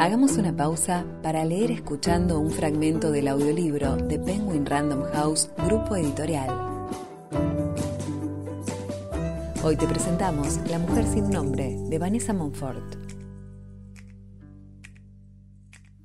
Hagamos 0.00 0.38
una 0.38 0.56
pausa 0.56 1.04
para 1.22 1.44
leer 1.44 1.70
escuchando 1.70 2.40
un 2.40 2.50
fragmento 2.50 3.10
del 3.10 3.28
audiolibro 3.28 3.96
de 3.96 4.18
Penguin 4.18 4.64
Random 4.64 5.02
House, 5.12 5.50
grupo 5.58 5.94
editorial. 5.94 6.48
Hoy 9.62 9.76
te 9.76 9.86
presentamos 9.86 10.58
La 10.70 10.78
mujer 10.78 11.06
sin 11.06 11.28
nombre 11.28 11.76
de 11.90 11.98
Vanessa 11.98 12.32
Montfort. 12.32 12.96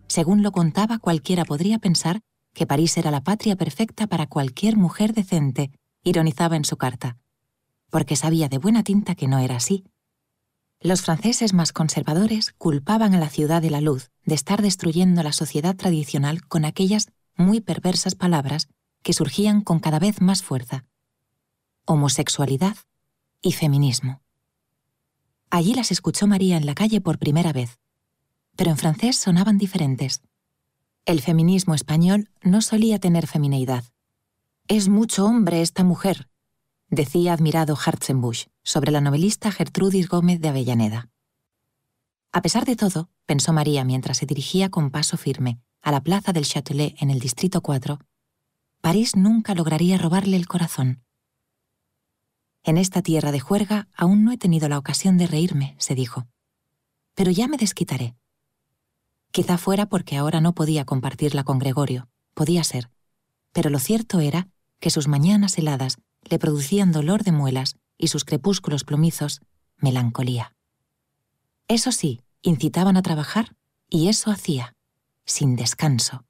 Según 0.10 0.44
lo 0.44 0.52
contaba, 0.52 1.00
cualquiera 1.00 1.46
podría 1.46 1.80
pensar 1.80 2.20
que 2.54 2.68
París 2.68 2.98
era 2.98 3.12
la 3.12 3.24
patria 3.24 3.56
perfecta 3.56 4.08
para 4.08 4.28
cualquier 4.28 4.76
mujer 4.76 5.14
decente, 5.14 5.72
ironizaba 6.04 6.58
en 6.58 6.66
su 6.66 6.76
carta, 6.76 7.16
porque 7.90 8.18
sabía 8.18 8.50
de 8.50 8.58
buena 8.58 8.84
tinta 8.84 9.16
que 9.16 9.30
no 9.30 9.40
era 9.40 9.56
así 9.56 9.86
los 10.82 11.02
franceses 11.02 11.54
más 11.54 11.74
conservadores 11.74 12.54
culpaban 12.58 13.14
a 13.14 13.20
la 13.20 13.30
ciudad 13.30 13.62
de 13.62 13.70
la 13.70 13.82
luz 13.82 14.12
de 14.26 14.36
estar 14.36 14.62
destruyendo 14.62 15.24
la 15.24 15.34
sociedad 15.34 15.76
tradicional 15.76 16.46
con 16.46 16.66
aquellas 16.66 17.12
muy 17.36 17.62
perversas 17.62 18.16
palabras 18.16 18.68
que 19.02 19.14
surgían 19.14 19.62
con 19.62 19.80
cada 19.80 20.00
vez 20.00 20.22
más 20.22 20.44
fuerza. 20.44 20.86
Homosexualidad 21.86 22.76
y 23.42 23.54
feminismo. 23.54 24.22
Allí 25.50 25.74
las 25.74 25.92
escuchó 25.92 26.28
María 26.28 26.58
en 26.58 26.66
la 26.66 26.76
calle 26.76 27.02
por 27.02 27.20
primera 27.20 27.54
vez, 27.54 27.80
pero 28.56 28.72
en 28.72 28.78
francés 28.78 29.18
sonaban 29.18 29.58
diferentes. 29.58 30.22
El 31.06 31.22
feminismo 31.22 31.76
español 31.76 32.30
no 32.42 32.62
solía 32.62 33.00
tener 33.00 33.28
femineidad. 33.28 33.84
Es 34.68 34.90
mucho 34.90 35.26
hombre 35.26 35.62
esta 35.62 35.84
mujer, 35.84 36.28
decía 36.96 37.34
admirado 37.34 37.78
Hartzenbusch 37.78 38.48
sobre 38.64 38.92
la 38.92 39.02
novelista 39.02 39.52
Gertrudis 39.52 40.10
Gómez 40.10 40.42
de 40.42 40.50
Avellaneda. 40.50 41.10
A 42.32 42.42
pesar 42.42 42.66
de 42.66 42.76
todo, 42.76 43.10
pensó 43.26 43.54
María 43.54 43.84
mientras 43.84 44.18
se 44.18 44.26
dirigía 44.26 44.70
con 44.70 44.90
paso 44.90 45.18
firme 45.18 45.60
a 45.82 45.92
la 45.92 46.02
plaza 46.02 46.34
del 46.34 46.46
Châtelet 46.46 46.96
en 47.00 47.12
el 47.12 47.20
Distrito 47.20 47.62
4, 47.62 48.00
París 48.82 49.16
nunca 49.16 49.54
lograría 49.54 49.98
robarle 49.98 50.36
el 50.36 50.48
corazón. 50.48 51.04
En 52.64 52.78
esta 52.78 53.04
tierra 53.04 53.32
de 53.32 53.40
juerga 53.40 53.88
aún 53.96 54.26
no 54.26 54.32
he 54.32 54.38
tenido 54.38 54.68
la 54.68 54.80
ocasión 54.80 55.18
de 55.18 55.28
reírme, 55.28 55.76
se 55.78 55.94
dijo. 55.94 56.28
Pero 57.14 57.30
ya 57.30 57.48
me 57.48 57.58
desquitaré. 57.58 58.16
Quizá 59.32 59.58
fuera 59.58 59.86
porque 59.86 60.18
ahora 60.18 60.42
no 60.42 60.56
podía 60.56 60.86
compartirla 60.86 61.44
con 61.44 61.60
Gregorio, 61.60 62.10
podía 62.34 62.64
ser, 62.64 62.90
pero 63.54 63.70
lo 63.70 63.80
cierto 63.80 64.20
era 64.20 64.48
que 64.80 64.90
sus 64.90 65.08
mañanas 65.08 65.58
heladas 65.58 65.98
le 66.30 66.40
producían 66.40 66.92
dolor 66.92 67.24
de 67.24 67.32
muelas 67.32 67.78
y 67.98 68.08
sus 68.08 68.26
crepúsculos 68.26 68.84
plumizos, 68.84 69.42
melancolía. 69.78 70.54
Eso 71.68 71.92
sí, 71.92 72.22
incitaban 72.42 72.98
a 72.98 73.02
trabajar 73.02 73.56
y 73.90 74.08
eso 74.08 74.32
hacía, 74.32 74.76
sin 75.26 75.56
descanso. 75.56 76.26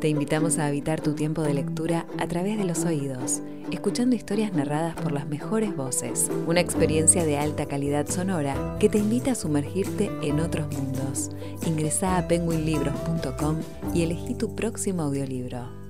Te 0.00 0.08
invitamos 0.08 0.58
a 0.58 0.66
habitar 0.66 1.00
tu 1.00 1.14
tiempo 1.14 1.40
de 1.42 1.54
lectura 1.54 2.06
a 2.18 2.26
través 2.28 2.58
de 2.58 2.64
los 2.64 2.84
oídos, 2.84 3.40
escuchando 3.72 4.14
historias 4.14 4.52
narradas 4.52 4.94
por 4.96 5.12
las 5.12 5.26
mejores 5.26 5.74
voces. 5.74 6.30
Una 6.46 6.60
experiencia 6.60 7.24
de 7.24 7.38
alta 7.38 7.66
calidad 7.66 8.06
sonora 8.08 8.76
que 8.78 8.90
te 8.90 8.98
invita 8.98 9.32
a 9.32 9.34
sumergirte 9.34 10.10
en 10.22 10.40
otros 10.40 10.70
mundos. 10.76 11.30
Ingresa 11.66 12.18
a 12.18 12.28
penguinlibros.com 12.28 13.56
y 13.94 14.02
elegí 14.02 14.34
tu 14.34 14.54
próximo 14.54 15.02
audiolibro. 15.04 15.83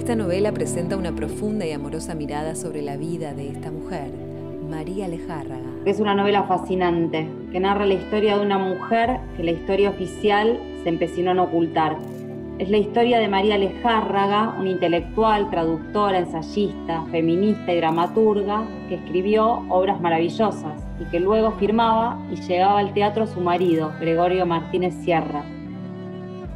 Esta 0.00 0.16
novela 0.16 0.50
presenta 0.50 0.96
una 0.96 1.12
profunda 1.12 1.66
y 1.66 1.72
amorosa 1.72 2.14
mirada 2.14 2.54
sobre 2.54 2.80
la 2.80 2.96
vida 2.96 3.34
de 3.34 3.50
esta 3.50 3.70
mujer, 3.70 4.10
María 4.66 5.06
Lejárraga. 5.06 5.68
Es 5.84 6.00
una 6.00 6.14
novela 6.14 6.44
fascinante 6.44 7.28
que 7.52 7.60
narra 7.60 7.84
la 7.84 7.92
historia 7.92 8.38
de 8.38 8.46
una 8.46 8.56
mujer 8.56 9.20
que 9.36 9.44
la 9.44 9.50
historia 9.50 9.90
oficial 9.90 10.58
se 10.82 10.88
empecinó 10.88 11.32
en 11.32 11.40
ocultar. 11.40 11.98
Es 12.58 12.70
la 12.70 12.78
historia 12.78 13.18
de 13.18 13.28
María 13.28 13.58
Lejárraga, 13.58 14.56
una 14.58 14.70
intelectual, 14.70 15.50
traductora, 15.50 16.18
ensayista, 16.18 17.04
feminista 17.10 17.70
y 17.70 17.76
dramaturga 17.76 18.64
que 18.88 18.94
escribió 18.94 19.66
obras 19.68 20.00
maravillosas 20.00 20.82
y 20.98 21.04
que 21.10 21.20
luego 21.20 21.52
firmaba 21.58 22.18
y 22.32 22.36
llegaba 22.36 22.78
al 22.78 22.94
teatro 22.94 23.26
su 23.26 23.42
marido, 23.42 23.92
Gregorio 24.00 24.46
Martínez 24.46 24.94
Sierra, 25.04 25.44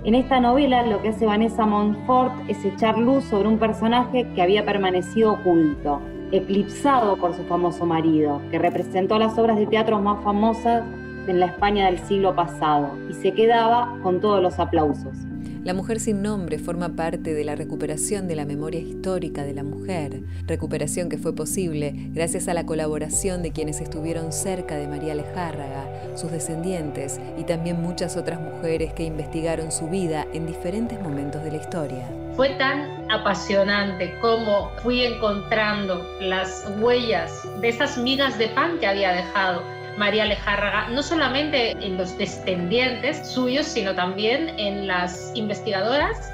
en 0.04 0.14
esta 0.14 0.38
novela 0.38 0.84
lo 0.84 1.00
que 1.00 1.08
hace 1.08 1.24
Vanessa 1.24 1.64
Montfort 1.64 2.32
es 2.48 2.62
echar 2.64 2.98
luz 2.98 3.24
sobre 3.24 3.48
un 3.48 3.58
personaje 3.58 4.28
que 4.34 4.42
había 4.42 4.64
permanecido 4.64 5.32
oculto, 5.32 6.00
eclipsado 6.30 7.16
por 7.16 7.34
su 7.34 7.42
famoso 7.44 7.86
marido, 7.86 8.42
que 8.50 8.58
representó 8.58 9.18
las 9.18 9.38
obras 9.38 9.56
de 9.56 9.66
teatro 9.66 9.98
más 10.00 10.22
famosas 10.22 10.84
en 11.26 11.40
la 11.40 11.46
España 11.46 11.86
del 11.86 11.98
siglo 12.00 12.34
pasado 12.34 12.90
y 13.08 13.14
se 13.14 13.32
quedaba 13.32 13.98
con 14.02 14.20
todos 14.20 14.42
los 14.42 14.58
aplausos. 14.58 15.16
La 15.64 15.72
mujer 15.72 15.98
sin 15.98 16.20
nombre 16.20 16.58
forma 16.58 16.90
parte 16.90 17.32
de 17.32 17.42
la 17.42 17.56
recuperación 17.56 18.28
de 18.28 18.36
la 18.36 18.44
memoria 18.44 18.80
histórica 18.80 19.44
de 19.44 19.54
la 19.54 19.62
mujer, 19.62 20.20
recuperación 20.46 21.08
que 21.08 21.16
fue 21.16 21.34
posible 21.34 21.94
gracias 22.12 22.48
a 22.48 22.54
la 22.54 22.66
colaboración 22.66 23.42
de 23.42 23.50
quienes 23.50 23.80
estuvieron 23.80 24.30
cerca 24.30 24.76
de 24.76 24.86
María 24.86 25.14
Lejárraga, 25.14 25.88
sus 26.16 26.30
descendientes 26.30 27.18
y 27.38 27.44
también 27.44 27.80
muchas 27.80 28.18
otras 28.18 28.42
mujeres 28.42 28.92
que 28.92 29.04
investigaron 29.04 29.72
su 29.72 29.88
vida 29.88 30.26
en 30.34 30.46
diferentes 30.46 31.00
momentos 31.00 31.42
de 31.42 31.52
la 31.52 31.56
historia. 31.56 32.10
Fue 32.36 32.50
tan 32.56 33.10
apasionante 33.10 34.12
como 34.20 34.68
fui 34.82 35.02
encontrando 35.02 36.06
las 36.20 36.70
huellas 36.78 37.48
de 37.62 37.70
esas 37.70 37.96
migas 37.96 38.38
de 38.38 38.48
pan 38.48 38.78
que 38.80 38.86
había 38.86 39.12
dejado 39.12 39.62
María 39.96 40.24
Lejárraga, 40.24 40.88
no 40.88 41.02
solamente 41.02 41.72
en 41.72 41.96
los 41.96 42.16
descendientes 42.18 43.28
suyos, 43.28 43.66
sino 43.66 43.94
también 43.94 44.58
en 44.58 44.86
las 44.86 45.32
investigadoras 45.34 46.32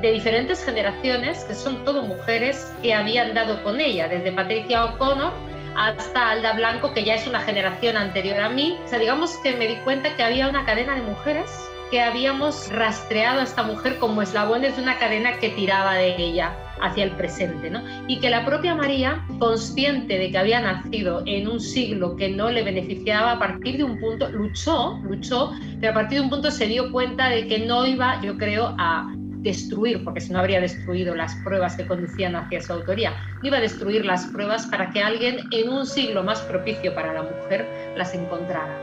de 0.00 0.12
diferentes 0.12 0.64
generaciones, 0.64 1.44
que 1.44 1.54
son 1.54 1.84
todo 1.84 2.02
mujeres 2.02 2.72
que 2.82 2.94
habían 2.94 3.34
dado 3.34 3.62
con 3.62 3.80
ella, 3.80 4.08
desde 4.08 4.32
Patricia 4.32 4.84
O'Connor 4.84 5.32
hasta 5.76 6.30
Alda 6.30 6.52
Blanco, 6.54 6.92
que 6.92 7.04
ya 7.04 7.14
es 7.14 7.26
una 7.26 7.40
generación 7.40 7.96
anterior 7.96 8.40
a 8.40 8.48
mí. 8.48 8.78
O 8.84 8.88
sea, 8.88 8.98
digamos 8.98 9.36
que 9.38 9.54
me 9.54 9.66
di 9.66 9.76
cuenta 9.76 10.16
que 10.16 10.22
había 10.22 10.48
una 10.48 10.64
cadena 10.64 10.94
de 10.94 11.02
mujeres 11.02 11.50
que 11.90 12.00
habíamos 12.00 12.70
rastreado 12.72 13.40
a 13.40 13.44
esta 13.44 13.62
mujer 13.62 13.98
como 13.98 14.22
eslabones 14.22 14.76
de 14.76 14.82
una 14.82 14.98
cadena 14.98 15.34
que 15.38 15.50
tiraba 15.50 15.94
de 15.94 16.16
ella 16.16 16.52
hacia 16.80 17.04
el 17.04 17.12
presente, 17.12 17.70
¿no? 17.70 17.82
Y 18.08 18.18
que 18.18 18.30
la 18.30 18.44
propia 18.44 18.74
María, 18.74 19.24
consciente 19.38 20.18
de 20.18 20.30
que 20.30 20.38
había 20.38 20.60
nacido 20.60 21.22
en 21.26 21.48
un 21.48 21.60
siglo 21.60 22.16
que 22.16 22.28
no 22.28 22.50
le 22.50 22.62
beneficiaba, 22.62 23.32
a 23.32 23.38
partir 23.38 23.76
de 23.76 23.84
un 23.84 23.98
punto 23.98 24.28
luchó, 24.30 24.98
luchó, 25.04 25.52
pero 25.80 25.92
a 25.92 25.94
partir 25.94 26.18
de 26.18 26.24
un 26.24 26.30
punto 26.30 26.50
se 26.50 26.66
dio 26.66 26.90
cuenta 26.90 27.28
de 27.28 27.46
que 27.46 27.60
no 27.60 27.86
iba, 27.86 28.20
yo 28.22 28.36
creo, 28.36 28.74
a 28.78 29.12
destruir, 29.42 30.02
porque 30.04 30.20
si 30.20 30.32
no 30.32 30.38
habría 30.38 30.60
destruido 30.60 31.14
las 31.14 31.34
pruebas 31.36 31.76
que 31.76 31.86
conducían 31.86 32.36
hacia 32.36 32.60
su 32.60 32.72
autoría, 32.72 33.12
iba 33.42 33.58
a 33.58 33.60
destruir 33.60 34.04
las 34.04 34.26
pruebas 34.26 34.66
para 34.66 34.90
que 34.90 35.02
alguien 35.02 35.40
en 35.50 35.68
un 35.68 35.84
siglo 35.84 36.22
más 36.22 36.40
propicio 36.42 36.94
para 36.94 37.12
la 37.12 37.22
mujer 37.22 37.66
las 37.96 38.14
encontrara 38.14 38.78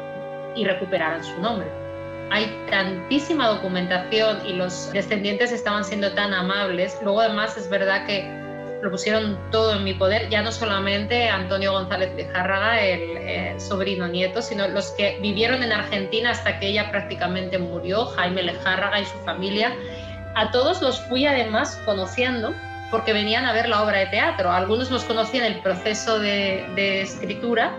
y 0.55 0.65
recuperaran 0.65 1.24
su 1.24 1.39
nombre 1.41 1.78
hay 2.31 2.45
tantísima 2.69 3.48
documentación 3.48 4.45
y 4.45 4.53
los 4.53 4.91
descendientes 4.93 5.51
estaban 5.51 5.83
siendo 5.83 6.12
tan 6.13 6.33
amables. 6.33 6.98
Luego 7.01 7.21
además 7.21 7.57
es 7.57 7.69
verdad 7.69 8.05
que 8.05 8.24
lo 8.81 8.91
pusieron 8.91 9.38
todo 9.51 9.75
en 9.75 9.83
mi 9.83 9.93
poder, 9.93 10.29
ya 10.29 10.41
no 10.41 10.51
solamente 10.51 11.27
Antonio 11.27 11.74
González 11.74 12.15
de 12.15 12.25
Járraga, 12.25 12.81
el, 12.81 13.59
sobrino 13.59 14.07
nieto, 14.07 14.41
sino 14.41 14.67
los 14.69 14.91
que 14.91 15.19
vivieron 15.21 15.63
en 15.63 15.74
Argentina 15.74 16.31
hasta 16.31 16.59
que 16.59 16.67
ella 16.67 16.89
prácticamente 16.91 17.57
murió, 17.57 18.05
Jaime 18.05 18.43
Lejárraga 18.43 19.01
y 19.01 19.05
su 19.05 19.17
familia, 19.19 19.74
A 20.36 20.51
todos 20.51 20.81
los 20.81 21.01
fui 21.09 21.25
además 21.25 21.81
conociendo 21.86 22.53
porque 22.89 23.12
venían 23.12 23.45
a 23.45 23.51
ver 23.51 23.67
la 23.67 23.83
obra 23.83 24.00
de 24.00 24.05
teatro. 24.05 24.50
Algunos 24.50 24.89
los 24.89 25.03
conocí 25.03 25.38
en 25.38 25.43
el 25.43 25.59
proceso 25.62 26.19
de, 26.19 26.65
de 26.75 27.01
escritura 27.01 27.75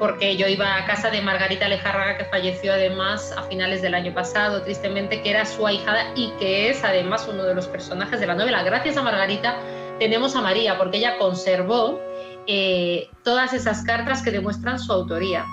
porque 0.00 0.38
yo 0.38 0.48
iba 0.48 0.76
a 0.76 0.86
casa 0.86 1.10
de 1.10 1.20
Margarita 1.20 1.68
Lejárraga, 1.68 2.16
que 2.16 2.24
falleció 2.24 2.72
además 2.72 3.32
a 3.36 3.42
finales 3.44 3.82
del 3.82 3.94
año 3.94 4.14
pasado, 4.14 4.62
tristemente, 4.62 5.22
que 5.22 5.30
era 5.30 5.44
su 5.44 5.66
ahijada 5.66 6.12
y 6.16 6.30
que 6.40 6.70
es 6.70 6.82
además 6.82 7.28
uno 7.30 7.44
de 7.44 7.54
los 7.54 7.68
personajes 7.68 8.18
de 8.18 8.26
la 8.26 8.34
novela. 8.34 8.62
Gracias 8.62 8.96
a 8.96 9.02
Margarita 9.02 9.56
tenemos 9.98 10.34
a 10.34 10.40
María, 10.40 10.78
porque 10.78 10.96
ella 10.96 11.18
conservó 11.18 12.00
eh, 12.46 13.10
todas 13.22 13.52
esas 13.52 13.82
cartas 13.82 14.22
que 14.22 14.30
demuestran 14.30 14.78
su 14.78 14.90
autoría 14.90 15.44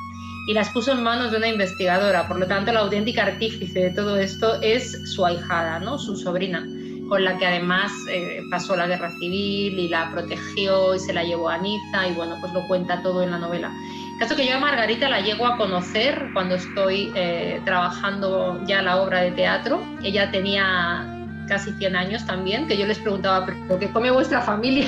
y 0.47 0.53
las 0.53 0.69
puso 0.69 0.93
en 0.93 1.03
manos 1.03 1.31
de 1.31 1.37
una 1.37 1.49
investigadora. 1.49 2.25
Por 2.29 2.39
lo 2.39 2.47
tanto, 2.47 2.71
la 2.71 2.79
auténtica 2.79 3.25
artífice 3.25 3.81
de 3.81 3.89
todo 3.89 4.15
esto 4.15 4.61
es 4.61 5.13
su 5.13 5.25
ahijada, 5.25 5.79
¿no? 5.79 5.99
su 5.99 6.15
sobrina 6.15 6.65
con 7.09 7.23
la 7.23 7.37
que 7.37 7.45
además 7.45 7.91
eh, 8.09 8.41
pasó 8.51 8.75
la 8.75 8.87
guerra 8.87 9.09
civil 9.19 9.79
y 9.79 9.87
la 9.87 10.11
protegió 10.11 10.95
y 10.95 10.99
se 10.99 11.13
la 11.13 11.23
llevó 11.23 11.49
a 11.49 11.57
Niza 11.57 12.07
y 12.09 12.13
bueno, 12.13 12.35
pues 12.41 12.53
lo 12.53 12.67
cuenta 12.67 13.01
todo 13.01 13.23
en 13.23 13.31
la 13.31 13.37
novela. 13.37 13.71
Caso 14.19 14.35
que 14.35 14.47
yo 14.47 14.55
a 14.55 14.59
Margarita 14.59 15.09
la 15.09 15.21
llego 15.21 15.45
a 15.45 15.57
conocer 15.57 16.29
cuando 16.33 16.55
estoy 16.55 17.11
eh, 17.15 17.61
trabajando 17.65 18.59
ya 18.65 18.81
la 18.81 18.99
obra 18.99 19.21
de 19.21 19.31
teatro. 19.31 19.79
Ella 20.03 20.31
tenía 20.31 21.05
casi 21.47 21.71
100 21.73 21.95
años 21.95 22.25
también, 22.25 22.67
que 22.67 22.77
yo 22.77 22.87
les 22.87 22.97
preguntaba, 22.97 23.45
¿pero 23.45 23.79
qué 23.79 23.87
come 23.91 24.09
vuestra 24.09 24.41
familia? 24.41 24.87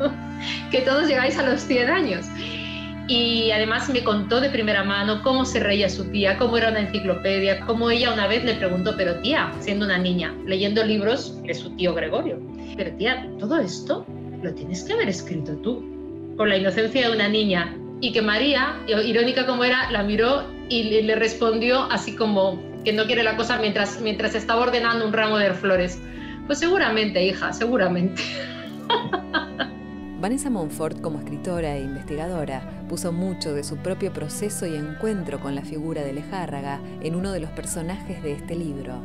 que 0.70 0.80
todos 0.80 1.06
llegáis 1.06 1.38
a 1.38 1.42
los 1.44 1.60
100 1.60 1.90
años. 1.90 2.26
Y 3.08 3.52
además 3.52 3.88
me 3.88 4.02
contó 4.02 4.40
de 4.40 4.50
primera 4.50 4.82
mano 4.82 5.22
cómo 5.22 5.44
se 5.44 5.60
reía 5.60 5.88
su 5.88 6.10
tía, 6.10 6.36
cómo 6.36 6.58
era 6.58 6.70
una 6.70 6.80
enciclopedia, 6.80 7.60
cómo 7.60 7.88
ella 7.88 8.12
una 8.12 8.26
vez 8.26 8.44
le 8.44 8.54
preguntó, 8.54 8.94
pero 8.96 9.20
tía, 9.20 9.52
siendo 9.60 9.84
una 9.86 9.96
niña, 9.96 10.34
leyendo 10.44 10.82
libros 10.82 11.40
de 11.44 11.54
su 11.54 11.70
tío 11.76 11.94
Gregorio, 11.94 12.40
pero 12.76 12.90
tía, 12.96 13.28
todo 13.38 13.58
esto 13.60 14.04
lo 14.42 14.52
tienes 14.54 14.82
que 14.82 14.92
haber 14.92 15.08
escrito 15.08 15.52
tú, 15.58 16.34
con 16.36 16.48
la 16.48 16.56
inocencia 16.56 17.08
de 17.08 17.14
una 17.14 17.28
niña. 17.28 17.72
Y 18.00 18.12
que 18.12 18.22
María, 18.22 18.76
irónica 18.86 19.46
como 19.46 19.64
era, 19.64 19.90
la 19.90 20.02
miró 20.02 20.44
y 20.68 21.02
le, 21.02 21.14
respondió 21.14 21.84
así 21.90 22.14
como 22.14 22.62
que 22.84 22.92
no 22.92 23.06
quiere 23.06 23.22
la 23.22 23.36
cosa 23.36 23.58
mientras, 23.58 24.00
mientras 24.00 24.34
estaba 24.34 24.62
ordenando 24.62 25.06
un 25.06 25.12
ramo 25.12 25.38
de 25.38 25.52
flores. 25.54 26.00
Pues 26.46 26.58
seguramente, 26.58 27.24
hija, 27.24 27.52
seguramente. 27.52 28.22
Vanessa 30.18 30.48
Montfort, 30.48 31.00
como 31.00 31.18
escritora 31.18 31.76
e 31.76 31.82
investigadora, 31.82 32.62
puso 32.88 33.12
mucho 33.12 33.52
de 33.52 33.62
su 33.62 33.76
propio 33.76 34.12
proceso 34.12 34.66
y 34.66 34.74
encuentro 34.74 35.40
con 35.40 35.54
la 35.54 35.62
figura 35.62 36.02
de 36.02 36.14
Lejárraga 36.14 36.80
en 37.02 37.14
uno 37.14 37.32
de 37.32 37.40
los 37.40 37.50
personajes 37.50 38.22
de 38.22 38.32
este 38.32 38.54
libro. 38.54 39.00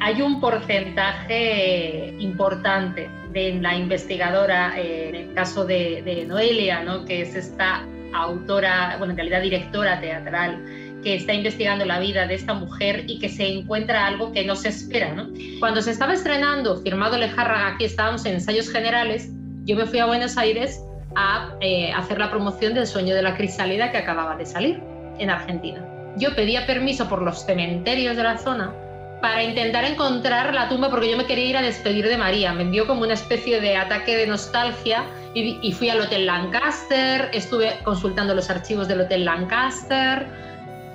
Hay 0.00 0.20
un 0.20 0.40
porcentaje 0.40 2.14
importante 2.18 3.08
de 3.32 3.54
la 3.54 3.76
investigadora, 3.76 4.78
eh, 4.78 5.08
en 5.08 5.14
el 5.14 5.34
caso 5.34 5.64
de, 5.64 6.24
Noelia, 6.28 6.84
¿no? 6.84 7.04
que 7.04 7.22
es 7.22 7.34
esta 7.34 7.86
autora, 8.14 8.96
bueno, 8.98 9.12
en 9.12 9.16
realidad 9.16 9.42
directora 9.42 10.00
teatral, 10.00 10.62
que 11.02 11.14
está 11.14 11.34
investigando 11.34 11.84
la 11.84 12.00
vida 12.00 12.26
de 12.26 12.34
esta 12.34 12.54
mujer 12.54 13.04
y 13.06 13.18
que 13.18 13.28
se 13.28 13.46
encuentra 13.46 14.06
algo 14.06 14.32
que 14.32 14.44
no 14.44 14.56
se 14.56 14.68
espera. 14.68 15.12
¿no? 15.12 15.28
Cuando 15.60 15.82
se 15.82 15.92
estaba 15.92 16.14
estrenando 16.14 16.76
Firmado 16.82 17.16
Lejárraga, 17.16 17.74
aquí 17.74 17.84
estábamos 17.84 18.24
en 18.26 18.34
ensayos 18.34 18.68
generales, 18.70 19.30
yo 19.64 19.76
me 19.76 19.86
fui 19.86 19.98
a 19.98 20.06
Buenos 20.06 20.36
Aires 20.36 20.82
a 21.14 21.54
eh, 21.60 21.92
hacer 21.92 22.18
la 22.18 22.30
promoción 22.30 22.74
del 22.74 22.86
Sueño 22.86 23.14
de 23.14 23.22
la 23.22 23.36
Crisálida 23.36 23.90
que 23.90 23.98
acababa 23.98 24.36
de 24.36 24.46
salir 24.46 24.82
en 25.18 25.30
Argentina. 25.30 25.84
Yo 26.16 26.34
pedía 26.34 26.66
permiso 26.66 27.08
por 27.08 27.22
los 27.22 27.44
cementerios 27.44 28.16
de 28.16 28.22
la 28.22 28.38
zona 28.38 28.72
para 29.20 29.42
intentar 29.42 29.84
encontrar 29.84 30.54
la 30.54 30.68
tumba 30.68 30.90
porque 30.90 31.10
yo 31.10 31.16
me 31.16 31.24
quería 31.24 31.44
ir 31.46 31.56
a 31.56 31.62
despedir 31.62 32.08
de 32.08 32.16
María. 32.16 32.52
Me 32.52 32.62
envió 32.62 32.86
como 32.86 33.02
una 33.02 33.14
especie 33.14 33.60
de 33.60 33.76
ataque 33.76 34.16
de 34.16 34.26
nostalgia 34.26 35.04
y, 35.34 35.58
y 35.62 35.72
fui 35.72 35.88
al 35.88 36.00
Hotel 36.00 36.26
Lancaster, 36.26 37.30
estuve 37.32 37.78
consultando 37.82 38.34
los 38.34 38.50
archivos 38.50 38.88
del 38.88 39.00
Hotel 39.02 39.24
Lancaster. 39.24 40.26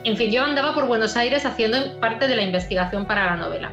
En 0.03 0.17
fin, 0.17 0.31
yo 0.31 0.43
andaba 0.43 0.73
por 0.73 0.87
Buenos 0.87 1.15
Aires 1.15 1.45
haciendo 1.45 1.99
parte 1.99 2.27
de 2.27 2.35
la 2.35 2.43
investigación 2.43 3.05
para 3.05 3.25
la 3.25 3.35
novela. 3.37 3.71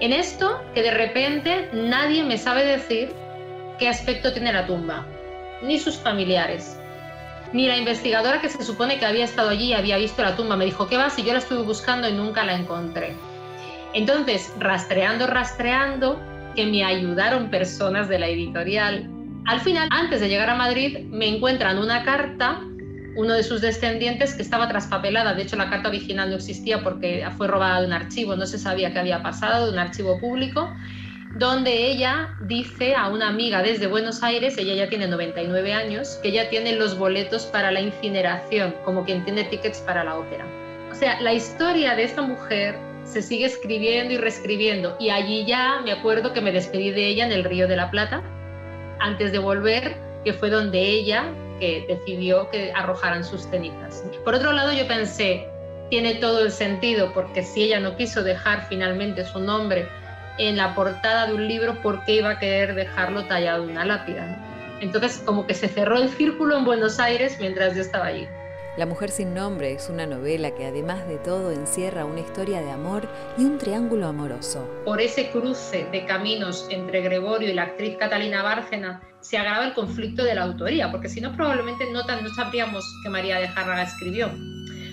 En 0.00 0.12
esto, 0.12 0.60
que 0.74 0.82
de 0.82 0.92
repente 0.92 1.68
nadie 1.72 2.22
me 2.22 2.38
sabe 2.38 2.64
decir 2.64 3.12
qué 3.78 3.88
aspecto 3.88 4.32
tiene 4.32 4.52
la 4.52 4.66
tumba, 4.66 5.06
ni 5.62 5.78
sus 5.78 5.96
familiares, 5.96 6.78
ni 7.52 7.66
la 7.66 7.76
investigadora 7.76 8.40
que 8.40 8.48
se 8.48 8.62
supone 8.62 8.98
que 8.98 9.06
había 9.06 9.24
estado 9.24 9.50
allí 9.50 9.66
y 9.66 9.72
había 9.72 9.96
visto 9.96 10.22
la 10.22 10.36
tumba. 10.36 10.56
Me 10.56 10.66
dijo, 10.66 10.86
¿qué 10.88 10.96
vas? 10.96 11.18
Y 11.18 11.24
yo 11.24 11.32
la 11.32 11.40
estuve 11.40 11.62
buscando 11.62 12.08
y 12.08 12.12
nunca 12.12 12.44
la 12.44 12.54
encontré. 12.54 13.14
Entonces, 13.98 14.52
rastreando, 14.60 15.26
rastreando, 15.26 16.22
que 16.54 16.66
me 16.66 16.84
ayudaron 16.84 17.50
personas 17.50 18.08
de 18.08 18.20
la 18.20 18.28
editorial. 18.28 19.10
Al 19.44 19.58
final, 19.58 19.88
antes 19.90 20.20
de 20.20 20.28
llegar 20.28 20.48
a 20.48 20.54
Madrid, 20.54 21.00
me 21.10 21.26
encuentran 21.26 21.78
una 21.78 22.04
carta, 22.04 22.60
uno 23.16 23.32
de 23.34 23.42
sus 23.42 23.60
descendientes, 23.60 24.34
que 24.34 24.42
estaba 24.42 24.68
traspapelada. 24.68 25.34
De 25.34 25.42
hecho, 25.42 25.56
la 25.56 25.68
carta 25.68 25.88
original 25.88 26.30
no 26.30 26.36
existía 26.36 26.84
porque 26.84 27.26
fue 27.36 27.48
robada 27.48 27.80
de 27.80 27.88
un 27.88 27.92
archivo, 27.92 28.36
no 28.36 28.46
se 28.46 28.60
sabía 28.60 28.92
qué 28.92 29.00
había 29.00 29.20
pasado, 29.20 29.66
de 29.66 29.72
un 29.72 29.80
archivo 29.80 30.20
público 30.20 30.72
donde 31.36 31.90
ella 31.90 32.30
dice 32.46 32.94
a 32.94 33.08
una 33.08 33.28
amiga 33.28 33.62
desde 33.62 33.86
Buenos 33.86 34.22
Aires, 34.22 34.56
ella 34.58 34.74
ya 34.74 34.88
tiene 34.88 35.08
99 35.08 35.74
años, 35.74 36.18
que 36.22 36.28
ella 36.28 36.48
tiene 36.48 36.72
los 36.72 36.96
boletos 36.98 37.46
para 37.46 37.70
la 37.70 37.80
incineración, 37.80 38.74
como 38.84 39.04
quien 39.04 39.24
tiene 39.24 39.44
tickets 39.44 39.80
para 39.80 40.04
la 40.04 40.16
ópera. 40.16 40.46
O 40.90 40.94
sea, 40.94 41.20
la 41.20 41.34
historia 41.34 41.94
de 41.94 42.04
esta 42.04 42.22
mujer 42.22 42.87
se 43.12 43.22
sigue 43.22 43.46
escribiendo 43.46 44.14
y 44.14 44.18
reescribiendo 44.18 44.96
y 45.00 45.10
allí 45.10 45.44
ya 45.46 45.80
me 45.82 45.92
acuerdo 45.92 46.32
que 46.32 46.40
me 46.40 46.52
despedí 46.52 46.90
de 46.90 47.06
ella 47.06 47.26
en 47.26 47.32
el 47.32 47.44
Río 47.44 47.66
de 47.66 47.76
la 47.76 47.90
Plata 47.90 48.22
antes 49.00 49.32
de 49.32 49.38
volver, 49.38 49.96
que 50.24 50.32
fue 50.32 50.50
donde 50.50 50.80
ella 50.80 51.32
que 51.60 51.84
decidió 51.88 52.50
que 52.50 52.72
arrojaran 52.72 53.24
sus 53.24 53.42
cenizas. 53.42 54.04
Por 54.24 54.34
otro 54.34 54.52
lado, 54.52 54.72
yo 54.72 54.86
pensé, 54.86 55.48
tiene 55.90 56.16
todo 56.16 56.44
el 56.44 56.52
sentido, 56.52 57.12
porque 57.12 57.42
si 57.42 57.64
ella 57.64 57.80
no 57.80 57.96
quiso 57.96 58.22
dejar 58.22 58.66
finalmente 58.68 59.24
su 59.24 59.40
nombre 59.40 59.88
en 60.38 60.56
la 60.56 60.74
portada 60.74 61.26
de 61.26 61.34
un 61.34 61.48
libro 61.48 61.80
porque 61.82 62.16
iba 62.16 62.30
a 62.30 62.38
querer 62.38 62.74
dejarlo 62.74 63.24
tallado 63.24 63.64
en 63.64 63.70
una 63.70 63.84
lápida. 63.84 64.44
Entonces 64.80 65.20
como 65.24 65.46
que 65.46 65.54
se 65.54 65.68
cerró 65.68 65.96
el 65.96 66.08
círculo 66.10 66.56
en 66.56 66.64
Buenos 66.64 67.00
Aires 67.00 67.38
mientras 67.40 67.74
yo 67.74 67.82
estaba 67.82 68.06
allí. 68.06 68.28
La 68.78 68.86
mujer 68.86 69.10
sin 69.10 69.34
nombre 69.34 69.72
es 69.72 69.88
una 69.90 70.06
novela 70.06 70.54
que 70.54 70.64
además 70.64 71.04
de 71.08 71.16
todo 71.16 71.50
encierra 71.50 72.04
una 72.04 72.20
historia 72.20 72.60
de 72.60 72.70
amor 72.70 73.08
y 73.36 73.44
un 73.44 73.58
triángulo 73.58 74.06
amoroso. 74.06 74.64
Por 74.84 75.00
ese 75.00 75.32
cruce 75.32 75.88
de 75.90 76.06
caminos 76.06 76.64
entre 76.70 77.00
Gregorio 77.00 77.50
y 77.50 77.54
la 77.54 77.64
actriz 77.64 77.96
Catalina 77.96 78.44
Bárcena 78.44 79.02
se 79.20 79.36
agrava 79.36 79.66
el 79.66 79.74
conflicto 79.74 80.22
de 80.22 80.36
la 80.36 80.44
autoría, 80.44 80.92
porque 80.92 81.08
si 81.08 81.20
no 81.20 81.34
probablemente 81.34 81.90
no, 81.90 82.04
no 82.04 82.34
sabríamos 82.36 82.84
que 83.02 83.10
María 83.10 83.40
de 83.40 83.48
Járraga 83.48 83.82
escribió 83.82 84.30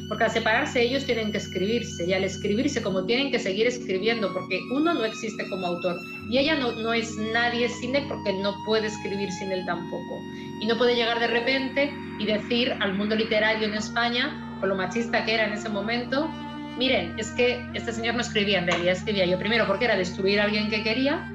porque 0.07 0.25
al 0.25 0.31
separarse 0.31 0.81
ellos 0.81 1.05
tienen 1.05 1.31
que 1.31 1.37
escribirse 1.37 2.05
y 2.05 2.13
al 2.13 2.23
escribirse 2.23 2.81
como 2.81 3.05
tienen 3.05 3.31
que 3.31 3.39
seguir 3.39 3.67
escribiendo 3.67 4.31
porque 4.33 4.59
uno 4.71 4.93
no 4.93 5.03
existe 5.03 5.47
como 5.49 5.67
autor 5.67 5.99
y 6.29 6.37
ella 6.37 6.55
no, 6.55 6.71
no 6.73 6.93
es 6.93 7.15
nadie 7.33 7.69
sin 7.69 7.95
él 7.95 8.05
porque 8.07 8.33
no 8.33 8.55
puede 8.65 8.87
escribir 8.87 9.31
sin 9.31 9.51
él 9.51 9.65
tampoco 9.65 10.21
y 10.61 10.65
no 10.67 10.77
puede 10.77 10.95
llegar 10.95 11.19
de 11.19 11.27
repente 11.27 11.93
y 12.19 12.25
decir 12.25 12.73
al 12.79 12.93
mundo 12.93 13.15
literario 13.15 13.67
en 13.67 13.73
España 13.73 14.57
con 14.59 14.69
lo 14.69 14.75
machista 14.75 15.25
que 15.25 15.33
era 15.33 15.47
en 15.47 15.53
ese 15.53 15.69
momento 15.69 16.29
miren, 16.77 17.17
es 17.17 17.31
que 17.31 17.65
este 17.73 17.91
señor 17.91 18.15
no 18.15 18.21
escribía 18.21 18.59
en 18.59 18.67
realidad, 18.67 18.93
escribía 18.93 19.25
yo 19.25 19.39
primero 19.39 19.65
porque 19.67 19.85
era 19.85 19.95
destruir 19.95 20.39
a 20.39 20.45
alguien 20.45 20.69
que 20.69 20.83
quería, 20.83 21.31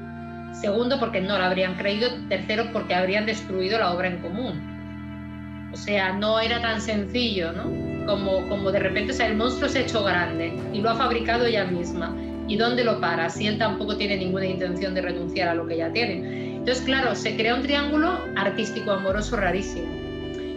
segundo 0.53 0.99
porque 0.99 1.21
no 1.21 1.39
lo 1.39 1.45
habrían 1.45 1.77
creído, 1.77 2.11
tercero 2.29 2.71
porque 2.73 2.95
habrían 2.95 3.27
destruido 3.27 3.79
la 3.79 3.93
obra 3.93 4.09
en 4.09 4.19
común. 4.19 5.71
O 5.73 5.77
sea, 5.77 6.13
no 6.13 6.41
era 6.41 6.61
tan 6.61 6.81
sencillo, 6.81 7.53
¿no? 7.53 7.90
Como, 8.07 8.49
como 8.49 8.73
de 8.73 8.81
repente, 8.81 9.13
o 9.13 9.15
sea, 9.15 9.27
el 9.27 9.37
monstruo 9.37 9.69
se 9.69 9.79
ha 9.79 9.83
hecho 9.83 10.03
grande 10.05 10.53
y 10.73 10.81
lo 10.81 10.91
ha 10.91 10.97
fabricado 10.97 11.47
ella 11.47 11.65
misma. 11.65 12.17
¿Y 12.49 12.57
dónde 12.57 12.83
lo 12.83 13.01
para? 13.01 13.31
Si 13.31 13.47
él 13.47 13.59
tampoco 13.59 13.97
tiene 13.97 14.17
ninguna 14.17 14.47
intención 14.47 14.93
de 14.93 15.03
renunciar 15.03 15.49
a 15.49 15.55
lo 15.55 15.69
que 15.69 15.77
ya 15.77 15.93
tiene. 15.93 16.57
Entonces, 16.57 16.85
claro, 16.85 17.15
se 17.15 17.37
crea 17.37 17.55
un 17.55 17.63
triángulo 17.63 18.19
artístico 18.37 18.91
amoroso 18.91 19.37
rarísimo, 19.37 19.89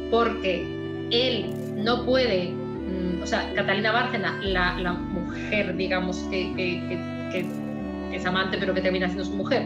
porque 0.10 0.66
él 1.12 1.54
no 1.76 2.04
puede, 2.04 2.50
mm, 2.50 3.22
o 3.22 3.28
sea, 3.28 3.54
Catalina 3.54 3.92
Bárcena, 3.92 4.40
la, 4.42 4.80
la 4.80 4.94
mujer, 4.94 5.78
digamos, 5.78 6.18
que, 6.32 6.54
que, 6.56 6.82
que, 7.32 7.46
que 8.10 8.16
es 8.16 8.26
amante 8.26 8.58
pero 8.60 8.74
que 8.74 8.82
termina 8.82 9.08
siendo 9.08 9.26
su 9.26 9.36
mujer, 9.36 9.64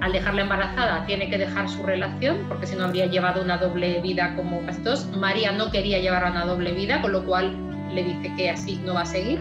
al 0.00 0.12
dejarla 0.12 0.42
embarazada 0.42 1.04
tiene 1.06 1.28
que 1.28 1.38
dejar 1.38 1.68
su 1.68 1.82
relación, 1.82 2.44
porque 2.48 2.66
si 2.66 2.76
no 2.76 2.84
habría 2.84 3.06
llevado 3.06 3.42
una 3.42 3.58
doble 3.58 4.00
vida 4.00 4.34
como 4.36 4.64
casi 4.64 4.82
todos. 4.82 5.06
María 5.16 5.52
no 5.52 5.70
quería 5.70 5.98
llevar 5.98 6.30
una 6.30 6.44
doble 6.44 6.72
vida, 6.72 7.00
con 7.02 7.12
lo 7.12 7.24
cual 7.24 7.54
le 7.92 8.04
dice 8.04 8.32
que 8.36 8.50
así 8.50 8.80
no 8.84 8.94
va 8.94 9.02
a 9.02 9.06
seguir. 9.06 9.40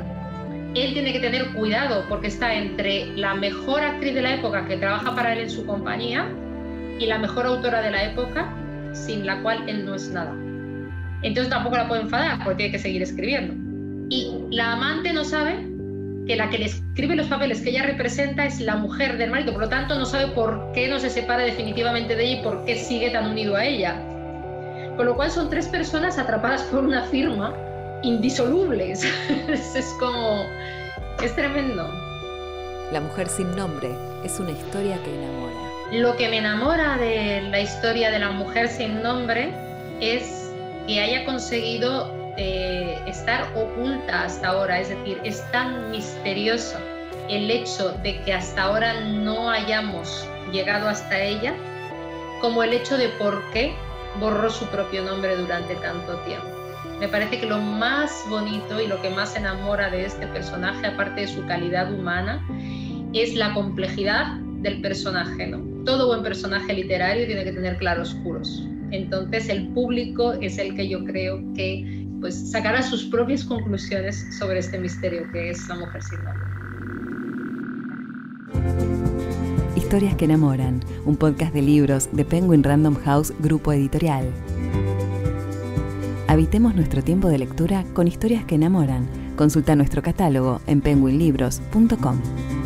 Él 0.75 0.93
tiene 0.93 1.13
que 1.13 1.19
tener 1.19 1.53
cuidado 1.53 2.05
porque 2.09 2.27
está 2.27 2.53
entre 2.53 3.07
la 3.15 3.35
mejor 3.35 3.81
actriz 3.81 4.13
de 4.13 4.21
la 4.21 4.35
época 4.35 4.65
que 4.65 4.77
trabaja 4.77 5.15
para 5.15 5.33
él 5.33 5.39
en 5.39 5.49
su 5.49 5.65
compañía 5.65 6.27
y 6.99 7.05
la 7.05 7.17
mejor 7.17 7.45
autora 7.45 7.81
de 7.81 7.91
la 7.91 8.03
época, 8.03 8.53
sin 8.93 9.25
la 9.25 9.41
cual 9.41 9.67
él 9.67 9.85
no 9.85 9.95
es 9.95 10.09
nada. 10.11 10.33
Entonces 11.21 11.49
tampoco 11.49 11.77
la 11.77 11.87
puede 11.87 12.01
enfadar 12.01 12.37
porque 12.43 12.57
tiene 12.57 12.71
que 12.71 12.79
seguir 12.79 13.01
escribiendo. 13.01 13.53
Y 14.09 14.45
la 14.51 14.73
amante 14.73 15.13
no 15.13 15.23
sabe 15.23 15.66
que 16.27 16.35
la 16.35 16.49
que 16.49 16.57
le 16.57 16.65
escribe 16.65 17.15
los 17.15 17.27
papeles 17.27 17.61
que 17.61 17.69
ella 17.69 17.83
representa 17.83 18.45
es 18.45 18.59
la 18.59 18.75
mujer 18.75 19.17
del 19.17 19.31
marido, 19.31 19.53
por 19.53 19.61
lo 19.61 19.69
tanto 19.69 19.97
no 19.97 20.05
sabe 20.05 20.27
por 20.33 20.71
qué 20.73 20.87
no 20.87 20.99
se 20.99 21.09
separa 21.09 21.43
definitivamente 21.43 22.15
de 22.15 22.23
ella 22.25 22.39
y 22.41 22.43
por 22.43 22.65
qué 22.65 22.75
sigue 22.75 23.09
tan 23.09 23.31
unido 23.31 23.55
a 23.55 23.65
ella. 23.65 23.95
Con 24.97 25.05
lo 25.05 25.15
cual 25.15 25.31
son 25.31 25.49
tres 25.49 25.67
personas 25.67 26.17
atrapadas 26.17 26.63
por 26.63 26.83
una 26.83 27.03
firma 27.03 27.55
indisolubles. 28.03 29.03
es 29.47 29.95
como... 29.99 30.45
es 31.23 31.33
tremendo. 31.35 31.87
La 32.91 32.99
mujer 32.99 33.27
sin 33.27 33.55
nombre 33.55 33.89
es 34.23 34.39
una 34.39 34.51
historia 34.51 34.97
que 35.03 35.13
enamora. 35.13 35.55
Lo 35.91 36.17
que 36.17 36.27
me 36.29 36.39
enamora 36.39 36.97
de 36.97 37.41
la 37.49 37.61
historia 37.61 38.11
de 38.11 38.19
la 38.19 38.31
mujer 38.31 38.67
sin 38.67 39.01
nombre 39.01 39.51
es 40.01 40.51
que 40.87 40.99
haya 40.99 41.25
conseguido 41.25 42.16
eh, 42.37 42.99
estar 43.07 43.47
oculta 43.55 44.23
hasta 44.23 44.49
ahora, 44.49 44.79
es 44.79 44.89
decir, 44.89 45.19
es 45.23 45.43
tan 45.51 45.91
misterioso 45.91 46.77
el 47.29 47.49
hecho 47.49 47.91
de 48.03 48.21
que 48.21 48.33
hasta 48.33 48.63
ahora 48.63 49.01
no 49.01 49.49
hayamos 49.49 50.27
llegado 50.51 50.87
hasta 50.87 51.21
ella 51.21 51.53
como 52.41 52.63
el 52.63 52.73
hecho 52.73 52.97
de 52.97 53.09
por 53.09 53.41
qué 53.51 53.73
borró 54.19 54.49
su 54.49 54.65
propio 54.67 55.03
nombre 55.03 55.35
durante 55.35 55.75
tanto 55.75 56.17
tiempo. 56.19 56.47
Me 56.99 57.07
parece 57.07 57.39
que 57.39 57.45
lo 57.45 57.59
más 57.59 58.25
bonito 58.29 58.81
y 58.81 58.87
lo 58.87 59.01
que 59.01 59.09
más 59.09 59.35
enamora 59.35 59.89
de 59.89 60.05
este 60.05 60.25
personaje, 60.27 60.87
aparte 60.87 61.21
de 61.21 61.27
su 61.27 61.45
calidad 61.45 61.93
humana, 61.93 62.43
es 63.13 63.35
la 63.35 63.53
complejidad 63.53 64.37
del 64.61 64.81
personaje. 64.81 65.47
¿no? 65.47 65.83
Todo 65.85 66.07
buen 66.07 66.23
personaje 66.23 66.73
literario 66.73 67.27
tiene 67.27 67.43
que 67.43 67.51
tener 67.51 67.77
claroscuros. 67.77 68.67
Entonces 68.91 69.49
el 69.49 69.67
público 69.69 70.33
es 70.33 70.57
el 70.57 70.75
que 70.75 70.87
yo 70.87 71.03
creo 71.03 71.41
que 71.53 72.06
pues 72.19 72.51
sacará 72.51 72.81
sus 72.81 73.05
propias 73.05 73.43
conclusiones 73.43 74.25
sobre 74.37 74.59
este 74.59 74.79
misterio 74.79 75.23
que 75.31 75.51
es 75.51 75.67
la 75.67 75.75
mujer 75.75 76.01
sin 76.03 76.23
nombre. 76.23 76.45
Historias 79.75 80.15
que 80.15 80.25
enamoran, 80.25 80.81
un 81.05 81.15
podcast 81.15 81.53
de 81.53 81.61
libros 81.61 82.09
de 82.11 82.25
Penguin 82.25 82.63
Random 82.63 82.95
House 83.05 83.33
Grupo 83.39 83.71
Editorial. 83.71 84.25
Habitemos 86.27 86.75
nuestro 86.75 87.03
tiempo 87.03 87.29
de 87.29 87.37
lectura 87.37 87.85
con 87.93 88.07
historias 88.07 88.43
que 88.45 88.55
enamoran. 88.55 89.07
Consulta 89.37 89.75
nuestro 89.75 90.01
catálogo 90.01 90.61
en 90.67 90.81
penguinlibros.com. 90.81 92.56